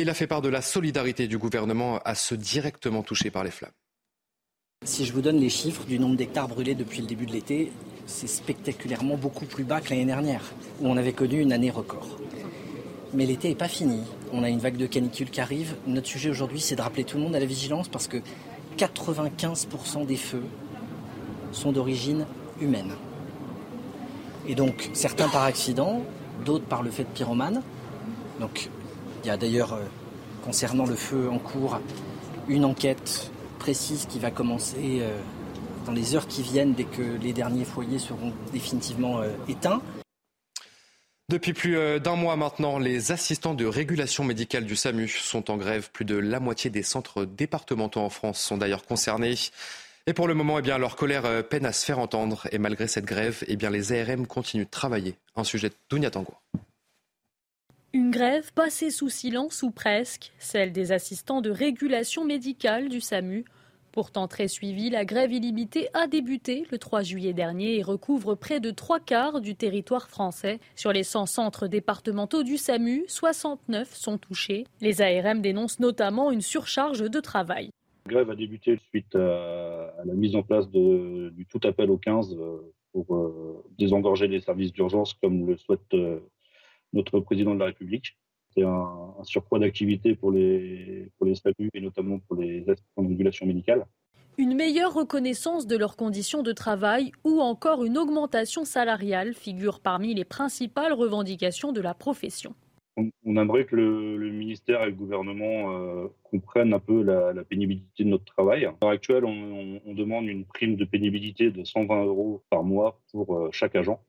Il 0.01 0.09
a 0.09 0.15
fait 0.15 0.29
part 0.29 0.43
de 0.43 0.49
la 0.49 0.63
solidarité 0.63 1.27
du 1.27 1.39
gouvernement 1.39 1.99
à 2.05 2.15
ceux 2.15 2.37
directement 2.37 3.03
touchés 3.03 3.33
par 3.33 3.43
les 3.43 3.51
flammes. 3.51 3.73
Si 4.85 5.05
je 5.05 5.13
vous 5.13 5.23
donne 5.23 5.41
les 5.41 5.49
chiffres 5.49 5.85
du 5.87 5.99
nombre 5.99 6.15
d'hectares 6.15 6.47
brûlés 6.47 6.77
depuis 6.77 7.01
le 7.01 7.09
début 7.09 7.27
de 7.27 7.33
l'été, 7.33 7.73
c'est 8.07 8.29
spectaculairement 8.29 9.17
beaucoup 9.17 9.45
plus 9.45 9.65
bas 9.65 9.81
que 9.81 9.91
l'année 9.91 10.05
dernière, 10.05 10.53
où 10.81 10.87
on 10.87 10.97
avait 10.97 11.13
connu 11.13 11.41
une 11.41 11.53
année 11.53 11.73
record. 11.73 12.17
Mais 13.13 13.27
l'été 13.27 13.49
n'est 13.49 13.57
pas 13.57 13.67
fini. 13.67 14.03
On 14.33 14.45
a 14.45 14.49
une 14.49 14.61
vague 14.61 14.77
de 14.77 14.87
canicule 14.87 15.31
qui 15.31 15.41
arrive. 15.41 15.75
Notre 15.89 16.07
sujet 16.07 16.31
aujourd'hui, 16.31 16.61
c'est 16.61 16.77
de 16.77 16.83
rappeler 16.83 17.03
tout 17.03 17.17
le 17.17 17.25
monde 17.25 17.35
à 17.35 17.41
la 17.41 17.47
vigilance 17.47 17.89
parce 17.89 18.07
que 18.07 18.19
95% 18.77 20.07
des 20.07 20.17
feux 20.17 20.45
sont 21.51 21.73
d'origine 21.73 22.25
humaine. 22.61 22.93
Et 24.47 24.55
donc, 24.55 24.91
certains 24.93 25.29
par 25.29 25.43
accident, 25.43 26.05
d'autres 26.45 26.67
par 26.67 26.85
le 26.85 26.93
fait 26.93 27.03
de 27.03 27.09
pyromane. 27.09 27.63
Donc, 28.39 28.71
il 29.23 29.27
y 29.27 29.31
a 29.31 29.37
d'ailleurs, 29.37 29.73
euh, 29.73 29.83
concernant 30.45 30.87
le 30.87 30.95
feu 30.95 31.29
en 31.31 31.39
cours, 31.39 31.81
une 32.49 32.65
enquête 32.65 33.31
précise 33.59 34.07
qui 34.07 34.19
va 34.19 34.31
commencer 34.31 34.99
euh, 35.01 35.19
dans 35.87 35.93
les 35.93 36.15
heures 36.15 36.27
qui 36.27 36.43
viennent 36.43 36.75
dès 36.75 36.85
que 36.85 37.03
les 37.03 37.33
derniers 37.33 37.65
foyers 37.65 37.99
seront 37.99 38.33
définitivement 38.53 39.21
euh, 39.21 39.31
éteints. 39.49 39.83
Depuis 41.31 41.53
plus 41.53 42.01
d'un 42.01 42.17
mois 42.17 42.37
maintenant, 42.37 42.79
les 42.79 43.13
assistants 43.13 43.53
de 43.53 43.67
régulation 43.67 44.25
médicale 44.25 44.65
du 44.65 44.77
SAMU 44.77 45.09
sont 45.09 45.51
en 45.51 45.59
grève. 45.59 45.91
Plus 45.93 46.07
de 46.07 46.17
la 46.17 46.41
moitié 46.41 46.71
des 46.71 46.83
centres 46.83 47.27
départementaux 47.27 48.01
en 48.01 48.09
France 48.09 48.41
sont 48.41 48.57
d'ailleurs 48.57 48.87
concernés. 48.87 49.35
Et 50.07 50.15
pour 50.15 50.27
le 50.27 50.33
moment, 50.33 50.59
eh 50.59 50.63
leur 50.63 50.97
colère 50.97 51.47
peine 51.47 51.67
à 51.67 51.75
se 51.75 51.85
faire 51.85 51.99
entendre. 51.99 52.49
Et 52.51 52.57
malgré 52.57 52.89
cette 52.89 53.05
grève, 53.05 53.45
eh 53.47 53.57
les 53.57 53.93
ARM 53.93 54.27
continuent 54.27 54.65
de 54.65 54.71
travailler. 54.71 55.17
Un 55.37 55.45
sujet 55.45 55.69
de 55.69 55.75
Dunia 55.91 56.11
Tango. 56.11 56.33
Une 57.95 58.11
grève 58.11 58.53
passée 58.53 58.91
sous 58.91 59.09
silence 59.09 59.63
ou 59.63 59.71
presque, 59.71 60.35
celle 60.39 60.73
des 60.73 60.93
assistants 60.93 61.41
de 61.41 61.49
régulation 61.49 62.23
médicale 62.23 62.91
du 62.91 63.01
SAMU. 63.01 63.47
Pourtant 63.93 64.29
très 64.29 64.47
suivie, 64.47 64.91
la 64.91 65.07
grève 65.07 65.33
illimitée 65.33 65.89
a 65.95 66.07
débuté 66.07 66.67
le 66.71 66.77
3 66.77 67.01
juillet 67.01 67.33
dernier 67.33 67.79
et 67.79 67.83
recouvre 67.83 68.35
près 68.35 68.61
de 68.61 68.71
trois 68.71 69.01
quarts 69.01 69.41
du 69.41 69.55
territoire 69.55 70.11
français. 70.11 70.61
Sur 70.77 70.93
les 70.93 71.03
100 71.03 71.25
centres 71.25 71.67
départementaux 71.67 72.43
du 72.43 72.59
SAMU, 72.59 73.05
69 73.09 73.95
sont 73.95 74.19
touchés. 74.19 74.67
Les 74.83 75.01
ARM 75.01 75.41
dénoncent 75.41 75.81
notamment 75.81 76.31
une 76.31 76.43
surcharge 76.43 77.11
de 77.11 77.21
travail. 77.21 77.71
La 78.05 78.13
grève 78.13 78.31
a 78.31 78.37
débuté 78.37 78.79
suite 78.91 79.15
à, 79.15 79.95
la 80.05 80.13
mise 80.13 80.37
en 80.37 80.43
place 80.43 80.69
du 80.69 81.47
tout 81.47 81.61
appel 81.65 81.91
au 81.91 81.97
15 81.97 82.35
euh, 82.35 82.59
pour 82.93 83.17
euh, 83.17 83.65
désengorger 83.79 84.29
les 84.29 84.41
services 84.41 84.75
d'urgence 84.75 85.15
comme 85.15 85.47
le 85.47 85.57
souhaite 85.57 85.81
euh, 85.95 86.21
notre 86.93 87.21
président 87.21 87.55
de 87.55 87.61
la 87.61 87.67
République. 87.67 88.17
C'est 88.55 88.63
un, 88.63 89.15
surcroît 89.25 89.59
d'activité 89.59 90.15
pour 90.15 90.33
les, 90.33 91.11
pour 91.19 91.27
les 91.27 91.35
statuts 91.35 91.71
et 91.75 91.81
notamment 91.81 92.19
pour 92.21 92.37
les 92.37 92.69
assistants 92.69 93.03
de 93.03 93.09
régulation 93.09 93.47
médicale. 93.47 93.87
Une 94.39 94.55
meilleure 94.55 94.95
reconnaissance 94.95 95.67
de 95.67 95.77
leurs 95.77 95.97
conditions 95.97 96.43
de 96.43 96.53
travail 96.53 97.13
ou 97.25 97.41
encore 97.41 97.85
une 97.85 97.99
augmentation 97.99 98.65
salariale 98.65 99.35
figurent 99.35 99.81
parmi 99.81 100.15
les 100.15 100.25
principales 100.25 100.93
revendications 100.93 101.73
de 101.73 101.81
la 101.81 101.93
profession 101.95 102.55
on, 103.25 103.37
aimerait 103.37 103.65
que 103.65 103.77
le, 103.77 104.31
ministère 104.31 104.83
et 104.83 104.87
le 104.87 104.93
gouvernement 104.93 105.73
euh, 105.73 106.09
comprennent 106.23 106.75
un 106.75 106.79
peu 106.79 107.03
la, 107.03 107.45
pénibilité 107.45 108.05
de 108.05 108.09
notre 108.09 108.25
travail. 108.25 108.65
À 108.65 108.75
l'heure 108.83 108.91
actuelle, 108.91 109.25
on, 109.25 109.95
demande 109.95 110.27
une 110.27 110.45
prime 110.45 110.77
de 110.77 110.85
pénibilité 110.85 111.51
de 111.51 111.65
120 111.65 112.05
euros 112.05 112.43
par 112.51 112.63
mois 112.63 113.01
pour 113.11 113.37
euh, 113.37 113.49
chaque 113.53 113.75
agent, 113.75 114.01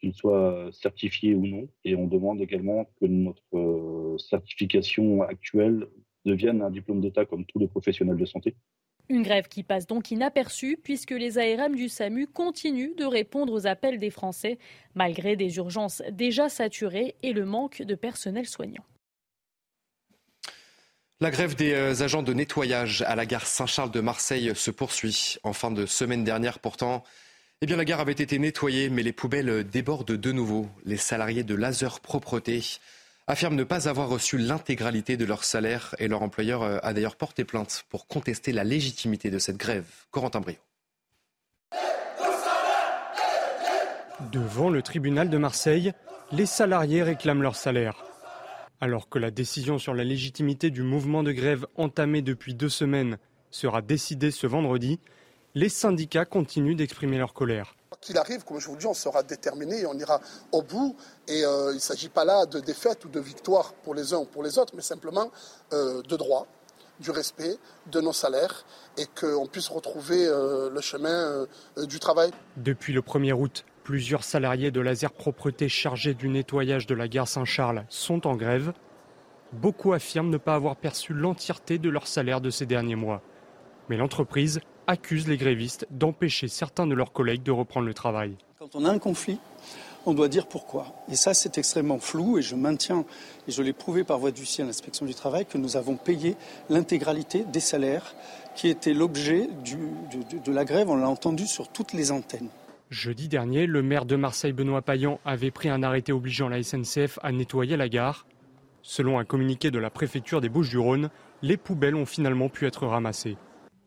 qu'il 0.00 0.14
soit 0.14 0.70
certifié 0.72 1.34
ou 1.34 1.46
non. 1.46 1.68
Et 1.84 1.94
on 1.94 2.06
demande 2.06 2.40
également 2.40 2.86
que 3.00 3.06
notre 3.06 3.42
euh, 3.54 4.18
certification 4.18 5.22
actuelle 5.22 5.86
devienne 6.24 6.62
un 6.62 6.70
diplôme 6.70 7.00
d'État 7.00 7.24
comme 7.24 7.44
tous 7.44 7.58
les 7.58 7.68
professionnels 7.68 8.16
de 8.16 8.26
santé. 8.26 8.56
Une 9.08 9.22
grève 9.22 9.48
qui 9.48 9.64
passe 9.64 9.86
donc 9.86 10.10
inaperçue 10.12 10.78
puisque 10.82 11.10
les 11.10 11.38
ARM 11.38 11.74
du 11.74 11.88
SAMU 11.88 12.28
continuent 12.28 12.94
de 12.96 13.04
répondre 13.04 13.52
aux 13.52 13.66
appels 13.66 13.98
des 13.98 14.10
Français 14.10 14.58
malgré 14.94 15.34
des 15.34 15.56
urgences 15.56 16.02
déjà 16.12 16.48
saturées 16.48 17.16
et 17.22 17.32
le 17.32 17.44
manque 17.44 17.82
de 17.82 17.94
personnel 17.94 18.46
soignant. 18.46 18.84
La 21.22 21.30
grève 21.30 21.54
des 21.54 21.72
euh, 21.72 22.02
agents 22.02 22.22
de 22.22 22.32
nettoyage 22.32 23.02
à 23.02 23.14
la 23.14 23.26
gare 23.26 23.46
Saint-Charles 23.46 23.90
de 23.90 24.00
Marseille 24.00 24.52
se 24.54 24.70
poursuit. 24.70 25.36
En 25.42 25.52
fin 25.52 25.70
de 25.70 25.84
semaine 25.84 26.24
dernière, 26.24 26.60
pourtant, 26.60 27.02
eh 27.62 27.66
bien, 27.66 27.76
la 27.76 27.84
gare 27.84 28.00
avait 28.00 28.12
été 28.12 28.38
nettoyée, 28.38 28.88
mais 28.88 29.02
les 29.02 29.12
poubelles 29.12 29.64
débordent 29.64 30.12
de 30.12 30.32
nouveau. 30.32 30.66
Les 30.86 30.96
salariés 30.96 31.42
de 31.42 31.54
Laser 31.54 32.00
Propreté 32.00 32.62
affirment 33.26 33.56
ne 33.56 33.64
pas 33.64 33.86
avoir 33.86 34.08
reçu 34.08 34.38
l'intégralité 34.38 35.18
de 35.18 35.26
leur 35.26 35.44
salaire 35.44 35.94
et 35.98 36.08
leur 36.08 36.22
employeur 36.22 36.62
euh, 36.62 36.78
a 36.82 36.94
d'ailleurs 36.94 37.16
porté 37.16 37.44
plainte 37.44 37.84
pour 37.90 38.06
contester 38.06 38.52
la 38.52 38.64
légitimité 38.64 39.30
de 39.30 39.38
cette 39.38 39.58
grève. 39.58 39.84
Corentin 40.10 40.40
Brio. 40.40 40.56
Devant 44.32 44.70
le 44.70 44.80
tribunal 44.80 45.28
de 45.28 45.36
Marseille, 45.36 45.92
les 46.32 46.46
salariés 46.46 47.02
réclament 47.02 47.42
leur 47.42 47.56
salaire. 47.56 48.04
Alors 48.80 49.10
que 49.10 49.18
la 49.18 49.30
décision 49.30 49.78
sur 49.78 49.92
la 49.92 50.04
légitimité 50.04 50.70
du 50.70 50.82
mouvement 50.82 51.22
de 51.22 51.32
grève 51.32 51.66
entamé 51.76 52.22
depuis 52.22 52.54
deux 52.54 52.70
semaines 52.70 53.18
sera 53.50 53.82
décidée 53.82 54.30
ce 54.30 54.46
vendredi, 54.46 54.98
les 55.54 55.68
syndicats 55.68 56.24
continuent 56.24 56.76
d'exprimer 56.76 57.18
leur 57.18 57.34
colère 57.34 57.74
qu'il 58.00 58.16
arrive, 58.18 58.44
comme 58.44 58.60
je 58.60 58.66
vous 58.66 58.74
le 58.74 58.78
dis, 58.78 58.86
on 58.86 58.94
sera 58.94 59.22
déterminé 59.22 59.80
et 59.80 59.86
on 59.86 59.94
ira 59.94 60.20
au 60.52 60.62
bout. 60.62 60.96
Et 61.28 61.44
euh, 61.44 61.72
il 61.72 61.76
ne 61.76 61.80
s'agit 61.80 62.08
pas 62.08 62.24
là 62.24 62.46
de 62.46 62.60
défaite 62.60 63.04
ou 63.04 63.08
de 63.08 63.20
victoire 63.20 63.74
pour 63.74 63.94
les 63.94 64.14
uns 64.14 64.18
ou 64.18 64.24
pour 64.24 64.42
les 64.42 64.58
autres, 64.58 64.74
mais 64.74 64.82
simplement 64.82 65.30
euh, 65.72 66.02
de 66.02 66.16
droit, 66.16 66.46
du 67.00 67.10
respect 67.10 67.56
de 67.90 68.00
nos 68.00 68.12
salaires 68.12 68.64
et 68.96 69.06
qu'on 69.06 69.46
puisse 69.46 69.68
retrouver 69.68 70.26
euh, 70.26 70.70
le 70.70 70.80
chemin 70.80 71.46
du 71.76 71.98
travail. 71.98 72.30
Depuis 72.56 72.92
le 72.92 73.02
1er 73.02 73.32
août, 73.32 73.64
plusieurs 73.84 74.24
salariés 74.24 74.70
de 74.70 74.80
Laser 74.80 75.12
Propreté 75.12 75.68
chargés 75.68 76.14
du 76.14 76.28
nettoyage 76.28 76.86
de 76.86 76.94
la 76.94 77.08
gare 77.08 77.28
Saint-Charles 77.28 77.84
sont 77.88 78.26
en 78.26 78.36
grève. 78.36 78.72
Beaucoup 79.52 79.92
affirment 79.92 80.30
ne 80.30 80.38
pas 80.38 80.54
avoir 80.54 80.76
perçu 80.76 81.12
l'entièreté 81.12 81.78
de 81.78 81.90
leur 81.90 82.06
salaire 82.06 82.40
de 82.40 82.50
ces 82.50 82.66
derniers 82.66 82.94
mois. 82.94 83.20
Mais 83.88 83.96
l'entreprise 83.96 84.60
accusent 84.90 85.28
les 85.28 85.36
grévistes 85.36 85.86
d'empêcher 85.90 86.48
certains 86.48 86.86
de 86.86 86.94
leurs 86.94 87.12
collègues 87.12 87.44
de 87.44 87.52
reprendre 87.52 87.86
le 87.86 87.94
travail. 87.94 88.34
Quand 88.58 88.74
on 88.74 88.84
a 88.84 88.90
un 88.90 88.98
conflit, 88.98 89.38
on 90.04 90.14
doit 90.14 90.26
dire 90.26 90.48
pourquoi. 90.48 90.86
Et 91.08 91.14
ça, 91.14 91.32
c'est 91.32 91.58
extrêmement 91.58 92.00
flou 92.00 92.38
et 92.38 92.42
je 92.42 92.56
maintiens, 92.56 93.04
et 93.46 93.52
je 93.52 93.62
l'ai 93.62 93.72
prouvé 93.72 94.02
par 94.02 94.18
voie 94.18 94.32
d'huissier 94.32 94.64
à 94.64 94.66
l'inspection 94.66 95.06
du 95.06 95.14
travail, 95.14 95.46
que 95.46 95.58
nous 95.58 95.76
avons 95.76 95.94
payé 95.94 96.34
l'intégralité 96.68 97.44
des 97.44 97.60
salaires 97.60 98.16
qui 98.56 98.66
étaient 98.66 98.92
l'objet 98.92 99.48
de, 99.64 100.38
de 100.44 100.52
la 100.52 100.64
grève. 100.64 100.90
On 100.90 100.96
l'a 100.96 101.08
entendu 101.08 101.46
sur 101.46 101.68
toutes 101.68 101.92
les 101.92 102.10
antennes. 102.10 102.48
Jeudi 102.90 103.28
dernier, 103.28 103.66
le 103.66 103.82
maire 103.82 104.06
de 104.06 104.16
Marseille, 104.16 104.52
Benoît 104.52 104.82
Payan, 104.82 105.20
avait 105.24 105.52
pris 105.52 105.68
un 105.68 105.84
arrêté 105.84 106.10
obligeant 106.12 106.48
la 106.48 106.60
SNCF 106.60 107.20
à 107.22 107.30
nettoyer 107.30 107.76
la 107.76 107.88
gare. 107.88 108.26
Selon 108.82 109.20
un 109.20 109.24
communiqué 109.24 109.70
de 109.70 109.78
la 109.78 109.90
préfecture 109.90 110.40
des 110.40 110.48
Bouches-du-Rhône, 110.48 111.10
les 111.42 111.56
poubelles 111.56 111.94
ont 111.94 112.06
finalement 112.06 112.48
pu 112.48 112.66
être 112.66 112.88
ramassées. 112.88 113.36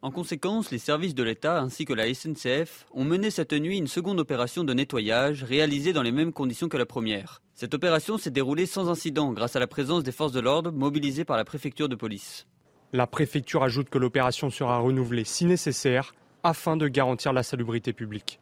En 0.03 0.11
conséquence, 0.11 0.69
les 0.69 0.79
services 0.79 1.15
de 1.15 1.23
l'État 1.23 1.61
ainsi 1.61 1.85
que 1.85 1.93
la 1.93 2.13
SNCF 2.13 2.85
ont 2.91 3.05
mené 3.05 3.31
cette 3.31 3.53
nuit 3.53 3.77
une 3.77 3.87
seconde 3.87 4.19
opération 4.19 4.65
de 4.65 4.73
nettoyage 4.73 5.45
réalisée 5.45 5.93
dans 5.93 6.01
les 6.01 6.11
mêmes 6.11 6.33
conditions 6.33 6.67
que 6.67 6.75
la 6.75 6.85
première. 6.85 7.41
Cette 7.53 7.73
opération 7.73 8.17
s'est 8.17 8.29
déroulée 8.29 8.65
sans 8.65 8.89
incident 8.89 9.31
grâce 9.31 9.55
à 9.55 9.61
la 9.61 9.67
présence 9.67 10.03
des 10.03 10.11
forces 10.11 10.33
de 10.33 10.41
l'ordre 10.41 10.73
mobilisées 10.73 11.23
par 11.23 11.37
la 11.37 11.45
préfecture 11.45 11.87
de 11.87 11.95
police. 11.95 12.47
La 12.91 13.07
préfecture 13.07 13.63
ajoute 13.63 13.89
que 13.89 13.97
l'opération 13.97 14.49
sera 14.49 14.79
renouvelée 14.79 15.23
si 15.23 15.45
nécessaire 15.45 16.13
afin 16.43 16.75
de 16.75 16.89
garantir 16.89 17.31
la 17.31 17.41
salubrité 17.41 17.93
publique. 17.93 18.41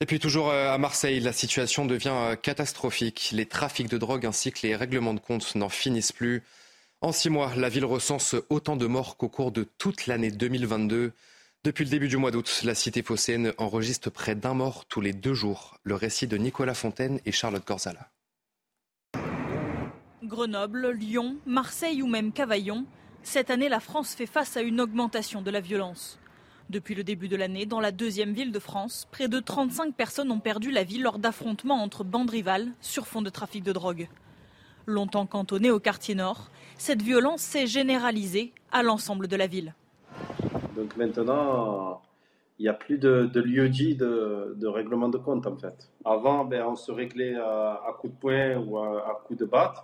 Et 0.00 0.06
puis 0.06 0.18
toujours 0.18 0.48
euh, 0.48 0.72
à 0.72 0.78
Marseille, 0.78 1.20
la 1.20 1.34
situation 1.34 1.84
devient 1.84 2.08
euh, 2.08 2.36
catastrophique. 2.36 3.32
Les 3.34 3.44
trafics 3.44 3.90
de 3.90 3.98
drogue 3.98 4.24
ainsi 4.24 4.50
que 4.50 4.66
les 4.66 4.76
règlements 4.76 5.12
de 5.12 5.20
compte 5.20 5.54
n'en 5.56 5.68
finissent 5.68 6.10
plus. 6.10 6.42
En 7.02 7.10
six 7.10 7.30
mois, 7.30 7.50
la 7.56 7.68
ville 7.68 7.84
recense 7.84 8.36
autant 8.48 8.76
de 8.76 8.86
morts 8.86 9.16
qu'au 9.16 9.28
cours 9.28 9.50
de 9.50 9.64
toute 9.64 10.06
l'année 10.06 10.30
2022. 10.30 11.10
Depuis 11.64 11.84
le 11.84 11.90
début 11.90 12.06
du 12.06 12.16
mois 12.16 12.30
d'août, 12.30 12.60
la 12.62 12.76
cité 12.76 13.02
phocéenne 13.02 13.52
enregistre 13.58 14.08
près 14.08 14.36
d'un 14.36 14.54
mort 14.54 14.84
tous 14.84 15.00
les 15.00 15.12
deux 15.12 15.34
jours. 15.34 15.78
Le 15.82 15.96
récit 15.96 16.28
de 16.28 16.36
Nicolas 16.36 16.74
Fontaine 16.74 17.18
et 17.26 17.32
Charlotte 17.32 17.64
Corzala. 17.64 18.08
Grenoble, 20.22 20.92
Lyon, 20.92 21.38
Marseille 21.44 22.02
ou 22.02 22.06
même 22.06 22.30
Cavaillon, 22.30 22.86
cette 23.24 23.50
année 23.50 23.68
la 23.68 23.80
France 23.80 24.14
fait 24.14 24.26
face 24.26 24.56
à 24.56 24.62
une 24.62 24.80
augmentation 24.80 25.42
de 25.42 25.50
la 25.50 25.60
violence. 25.60 26.20
Depuis 26.70 26.94
le 26.94 27.02
début 27.02 27.26
de 27.26 27.34
l'année, 27.34 27.66
dans 27.66 27.80
la 27.80 27.90
deuxième 27.90 28.32
ville 28.32 28.52
de 28.52 28.60
France, 28.60 29.08
près 29.10 29.26
de 29.26 29.40
35 29.40 29.92
personnes 29.96 30.30
ont 30.30 30.38
perdu 30.38 30.70
la 30.70 30.84
vie 30.84 30.98
lors 30.98 31.18
d'affrontements 31.18 31.82
entre 31.82 32.04
bandes 32.04 32.30
rivales 32.30 32.70
sur 32.80 33.08
fond 33.08 33.22
de 33.22 33.30
trafic 33.30 33.64
de 33.64 33.72
drogue. 33.72 34.08
Longtemps 34.86 35.26
cantonnée 35.26 35.70
au 35.70 35.78
quartier 35.78 36.14
nord, 36.14 36.50
cette 36.76 37.02
violence 37.02 37.40
s'est 37.40 37.66
généralisée 37.66 38.52
à 38.72 38.82
l'ensemble 38.82 39.28
de 39.28 39.36
la 39.36 39.46
ville. 39.46 39.74
Donc 40.76 40.96
maintenant, 40.96 42.02
il 42.58 42.62
n'y 42.62 42.68
a 42.68 42.74
plus 42.74 42.98
de, 42.98 43.30
lieu 43.40 43.68
dit 43.68 43.94
de, 43.94 44.66
règlement 44.66 45.08
de 45.08 45.18
compte 45.18 45.46
en 45.46 45.56
fait. 45.56 45.90
Avant, 46.04 46.44
ben, 46.44 46.64
on 46.66 46.76
se 46.76 46.90
réglait 46.90 47.36
à, 47.36 47.96
coup 48.00 48.08
de 48.08 48.14
poing 48.14 48.56
ou 48.56 48.78
à, 48.78 49.22
coup 49.26 49.34
de 49.34 49.44
batte. 49.44 49.76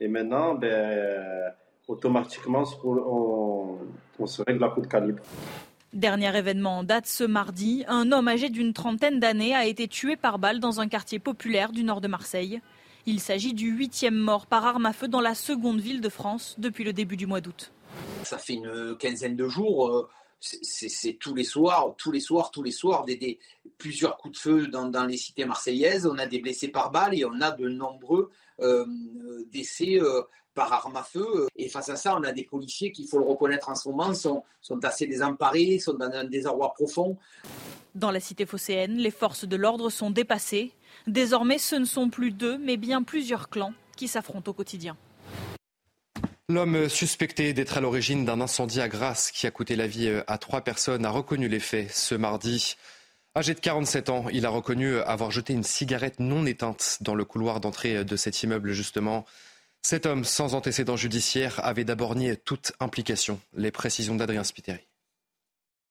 Et 0.00 0.08
maintenant, 0.08 0.54
ben, 0.54 1.52
automatiquement, 1.88 2.64
on, 2.84 3.78
on 4.18 4.26
se 4.26 4.42
règle 4.42 4.64
à 4.64 4.68
coup 4.68 4.80
de 4.80 4.86
calibre. 4.86 5.22
Dernier 5.92 6.34
événement 6.34 6.78
en 6.78 6.84
date 6.84 7.06
ce 7.06 7.22
mardi, 7.22 7.84
un 7.86 8.12
homme 8.12 8.28
âgé 8.28 8.48
d'une 8.48 8.72
trentaine 8.72 9.20
d'années 9.20 9.54
a 9.54 9.66
été 9.66 9.88
tué 9.88 10.16
par 10.16 10.38
balle 10.38 10.58
dans 10.58 10.80
un 10.80 10.88
quartier 10.88 11.18
populaire 11.18 11.70
du 11.70 11.84
nord 11.84 12.00
de 12.00 12.08
Marseille. 12.08 12.62
Il 13.04 13.18
s'agit 13.18 13.52
du 13.52 13.70
huitième 13.70 14.16
mort 14.16 14.46
par 14.46 14.64
arme 14.64 14.86
à 14.86 14.92
feu 14.92 15.08
dans 15.08 15.20
la 15.20 15.34
seconde 15.34 15.80
ville 15.80 16.00
de 16.00 16.08
France 16.08 16.54
depuis 16.58 16.84
le 16.84 16.92
début 16.92 17.16
du 17.16 17.26
mois 17.26 17.40
d'août. 17.40 17.72
Ça 18.22 18.38
fait 18.38 18.54
une 18.54 18.96
quinzaine 18.96 19.34
de 19.34 19.48
jours. 19.48 19.88
Euh, 19.88 20.08
c'est 20.40 21.18
tous 21.20 21.34
les 21.34 21.44
soirs, 21.44 21.94
tous 21.96 22.10
les 22.10 22.20
soirs, 22.20 22.50
tous 22.50 22.62
les 22.62 22.72
soirs, 22.72 23.04
des, 23.04 23.38
plusieurs 23.78 24.16
coups 24.16 24.34
de 24.34 24.38
feu 24.38 24.66
dans, 24.66 25.06
les 25.06 25.16
cités 25.16 25.44
marseillaises. 25.44 26.06
On 26.06 26.18
a 26.18 26.26
des 26.26 26.40
blessés 26.40 26.68
par 26.68 26.90
balle 26.90 27.14
et 27.18 27.24
on 27.24 27.40
a 27.40 27.52
de 27.52 27.68
nombreux 27.68 28.30
euh, 28.60 28.84
décès 29.52 30.00
euh, 30.00 30.22
par 30.54 30.72
arme 30.72 30.96
à 30.96 31.02
feu. 31.02 31.46
Et 31.56 31.68
face 31.68 31.88
à 31.88 31.96
ça, 31.96 32.16
on 32.16 32.24
a 32.24 32.32
des 32.32 32.44
policiers 32.44 32.92
qui, 32.92 33.02
il 33.02 33.08
faut 33.08 33.18
le 33.18 33.24
reconnaître 33.24 33.68
en 33.68 33.74
ce 33.74 33.88
moment, 33.88 34.14
sont, 34.14 34.42
sont 34.60 34.84
assez 34.84 35.06
désemparés, 35.06 35.78
sont 35.78 35.94
dans 35.94 36.10
un 36.10 36.24
désarroi 36.24 36.72
profond. 36.74 37.16
Dans 37.94 38.10
la 38.10 38.20
cité 38.20 38.46
phocéenne, 38.46 38.96
les 38.96 39.10
forces 39.10 39.44
de 39.44 39.56
l'ordre 39.56 39.90
sont 39.90 40.10
dépassées. 40.10 40.72
Désormais, 41.06 41.58
ce 41.58 41.76
ne 41.76 41.84
sont 41.84 42.10
plus 42.10 42.30
deux, 42.30 42.58
mais 42.58 42.76
bien 42.76 43.02
plusieurs 43.02 43.48
clans 43.48 43.74
qui 43.96 44.08
s'affrontent 44.08 44.50
au 44.50 44.54
quotidien. 44.54 44.96
L'homme 46.48 46.88
suspecté 46.88 47.52
d'être 47.52 47.78
à 47.78 47.80
l'origine 47.80 48.24
d'un 48.24 48.40
incendie 48.40 48.80
à 48.80 48.88
Grasse 48.88 49.30
qui 49.30 49.46
a 49.46 49.50
coûté 49.50 49.76
la 49.76 49.86
vie 49.86 50.10
à 50.26 50.38
trois 50.38 50.60
personnes 50.60 51.06
a 51.06 51.10
reconnu 51.10 51.48
les 51.48 51.60
faits 51.60 51.90
ce 51.90 52.14
mardi. 52.14 52.76
Âgé 53.34 53.54
de 53.54 53.60
47 53.60 54.10
ans, 54.10 54.26
il 54.30 54.44
a 54.44 54.50
reconnu 54.50 54.98
avoir 54.98 55.30
jeté 55.30 55.54
une 55.54 55.62
cigarette 55.62 56.20
non 56.20 56.44
éteinte 56.44 56.98
dans 57.00 57.14
le 57.14 57.24
couloir 57.24 57.60
d'entrée 57.60 58.04
de 58.04 58.16
cet 58.16 58.42
immeuble 58.42 58.72
justement. 58.72 59.24
Cet 59.80 60.04
homme 60.04 60.24
sans 60.24 60.54
antécédent 60.54 60.96
judiciaire 60.96 61.58
avait 61.64 61.84
d'abord 61.84 62.14
nié 62.14 62.36
toute 62.36 62.72
implication. 62.78 63.40
Les 63.54 63.70
précisions 63.70 64.14
d'Adrien 64.14 64.44
Spiteri. 64.44 64.86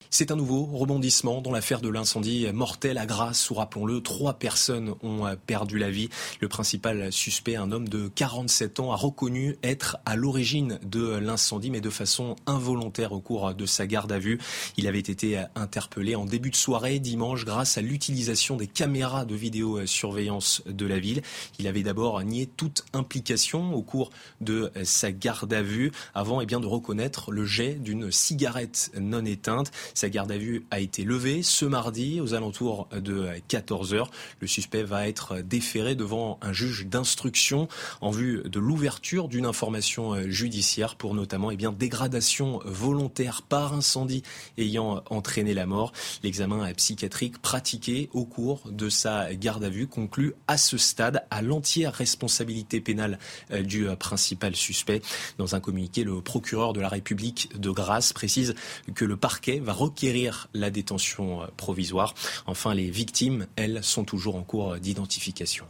C'est 0.10 0.32
un 0.32 0.36
nouveau 0.36 0.66
rebondissement 0.66 1.42
dans 1.42 1.52
l'affaire 1.52 1.82
de 1.82 1.90
l'incendie 1.90 2.48
mortel 2.54 2.98
à 2.98 3.06
Grasse 3.06 3.50
où, 3.50 3.54
rappelons-le, 3.54 4.02
trois 4.02 4.34
personnes 4.34 4.96
ont 5.04 5.24
perdu 5.46 5.78
la 5.78 5.90
vie. 5.90 6.10
Le 6.40 6.48
principal 6.48 7.12
suspect, 7.12 7.56
un 7.56 7.72
homme 7.72 7.88
de 7.88 8.08
47 8.08 8.80
ans, 8.80 8.92
a 8.92 8.96
reconnu 8.96 9.58
être 9.64 9.98
à 10.06 10.16
l'origine 10.16 10.80
de 10.84 11.16
l'incendie, 11.18 11.72
mais 11.72 11.82
de 11.82 11.90
façon 11.90 12.36
involontaire 12.46 13.14
au 13.14 13.20
cours 13.20 13.54
de 13.54 13.66
sa 13.66 13.88
garde 13.88 14.12
à 14.12 14.20
vue. 14.20 14.40
Il 14.78 14.88
avait 14.88 15.00
été 15.00 15.44
interpellé 15.56 16.16
en 16.16 16.26
début 16.26 16.50
de 16.50 16.56
soirée 16.56 17.00
dimanche 17.00 17.46
grâce 17.46 17.78
à 17.78 17.82
l'utilisation 17.82 18.58
des 18.58 18.68
caméras 18.68 19.26
de 19.26 19.36
vidéosurveillance 19.36 20.62
de 20.66 20.86
la 20.86 21.00
ville. 21.00 21.22
Il 21.60 21.68
avait 21.68 21.84
d'abord 21.84 22.22
nié 22.24 22.48
toute 22.48 22.84
implication 22.94 23.74
au 23.74 23.82
cours 23.82 24.12
de 24.40 24.72
sa 24.84 25.12
garde 25.12 25.54
à 25.54 25.62
vue 25.62 25.92
avant 26.14 26.42
eh 26.42 26.46
bien, 26.46 26.60
de 26.60 26.68
reconnaître 26.68 27.32
le 27.32 27.46
jet 27.46 27.76
d'une 27.76 28.12
cigarette 28.12 28.92
non 29.00 29.26
éteinte. 29.26 29.72
Sa 29.94 30.10
garde 30.10 30.32
à 30.32 30.38
vue 30.38 30.66
a 30.72 30.80
été 30.80 31.04
levée 31.04 31.44
ce 31.44 31.66
mardi 31.66 32.22
aux 32.22 32.34
alentours 32.34 32.88
de 32.92 33.30
14 33.48 33.94
heures. 33.94 34.12
Le 34.40 34.48
suspect 34.48 34.84
va 34.84 35.08
être 35.08 35.42
déféré 35.42 35.96
devant 35.96 36.40
un 36.42 36.54
juge 36.54 36.88
d'instruction 36.88 37.68
en 38.02 38.12
vue 38.12 38.44
de 38.46 38.60
l'ouverture 38.60 39.28
d'une 39.28 39.46
information 39.46 40.30
judiciaire 40.30 40.96
pour 40.96 41.14
notamment 41.14 41.52
eh 41.52 41.56
bien, 41.56 41.72
dégradation 41.72 42.60
volontaire 42.66 43.42
par 43.42 43.74
incendie 43.74 44.24
ayant 44.58 45.04
entraîné 45.10 45.54
la 45.54 45.66
mort. 45.66 45.92
L'examen 46.24 46.72
psychiatrique 46.74 47.42
pratiqué 47.42 48.10
au 48.14 48.26
cours 48.26 48.62
de 48.70 48.90
sa 48.90 49.34
garde 49.36 49.64
à 49.64 49.70
vue 49.70 49.88
conclut 49.88 50.34
à 50.48 50.58
ce 50.58 50.78
stade 50.78 51.26
à 51.30 51.42
l'entière 51.42 51.94
responsabilité 51.94 52.82
pénale 52.82 53.20
euh, 53.52 53.64
du 53.64 53.88
principal 53.98 54.56
suspect. 54.56 55.02
Dans 55.38 55.56
un 55.56 55.60
communiqué, 55.60 56.04
le 56.04 56.22
procureur 56.22 56.74
de 56.74 56.82
la 56.82 56.90
République 56.90 57.50
de 57.60 57.70
Grasse 57.70 58.14
précise 58.14 58.56
que 58.96 59.06
le 59.06 59.18
parquet 59.18 59.60
va 59.60 59.74
requérir 59.82 60.48
la 60.54 60.70
détention 60.70 61.42
euh, 61.42 61.48
provisoire. 61.58 62.14
Enfin, 62.46 62.74
les 62.74 62.90
victimes, 62.90 63.48
elles, 63.56 63.84
sont 63.84 64.04
toujours 64.04 64.36
en 64.36 64.44
cours 64.44 64.78
d'identification. 64.78 65.66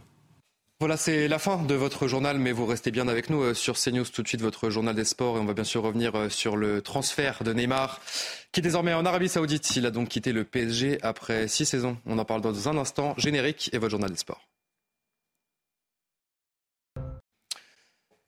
Voilà, 0.82 0.96
c'est 0.96 1.28
la 1.28 1.38
fin 1.38 1.62
de 1.62 1.74
votre 1.74 2.08
journal, 2.08 2.38
mais 2.38 2.50
vous 2.50 2.66
restez 2.66 2.90
bien 2.90 3.06
avec 3.06 3.30
nous 3.30 3.40
euh, 3.40 3.54
sur 3.54 3.78
CNews 3.78 4.04
tout 4.04 4.22
de 4.22 4.26
suite, 4.26 4.40
votre 4.40 4.68
journal 4.68 4.96
des 4.96 5.04
sports. 5.04 5.36
Et 5.36 5.40
on 5.40 5.44
va 5.44 5.54
bien 5.54 5.62
sûr 5.64 5.82
revenir 5.82 6.16
euh, 6.16 6.28
sur 6.28 6.56
le 6.56 6.82
transfert 6.82 7.44
de 7.44 7.52
Neymar, 7.52 8.00
qui 8.50 8.58
est 8.58 8.62
désormais 8.64 8.92
en 8.92 9.06
Arabie 9.06 9.28
Saoudite. 9.28 9.76
Il 9.76 9.86
a 9.86 9.92
donc 9.92 10.08
quitté 10.08 10.32
le 10.32 10.42
PSG 10.42 10.98
après 11.02 11.46
six 11.46 11.66
saisons. 11.66 11.98
On 12.04 12.18
en 12.18 12.24
parle 12.24 12.40
dans 12.40 12.68
un 12.68 12.76
instant. 12.76 13.14
Générique 13.16 13.70
et 13.72 13.78
votre 13.78 13.92
journal 13.92 14.10
des 14.10 14.16
sports. 14.16 14.40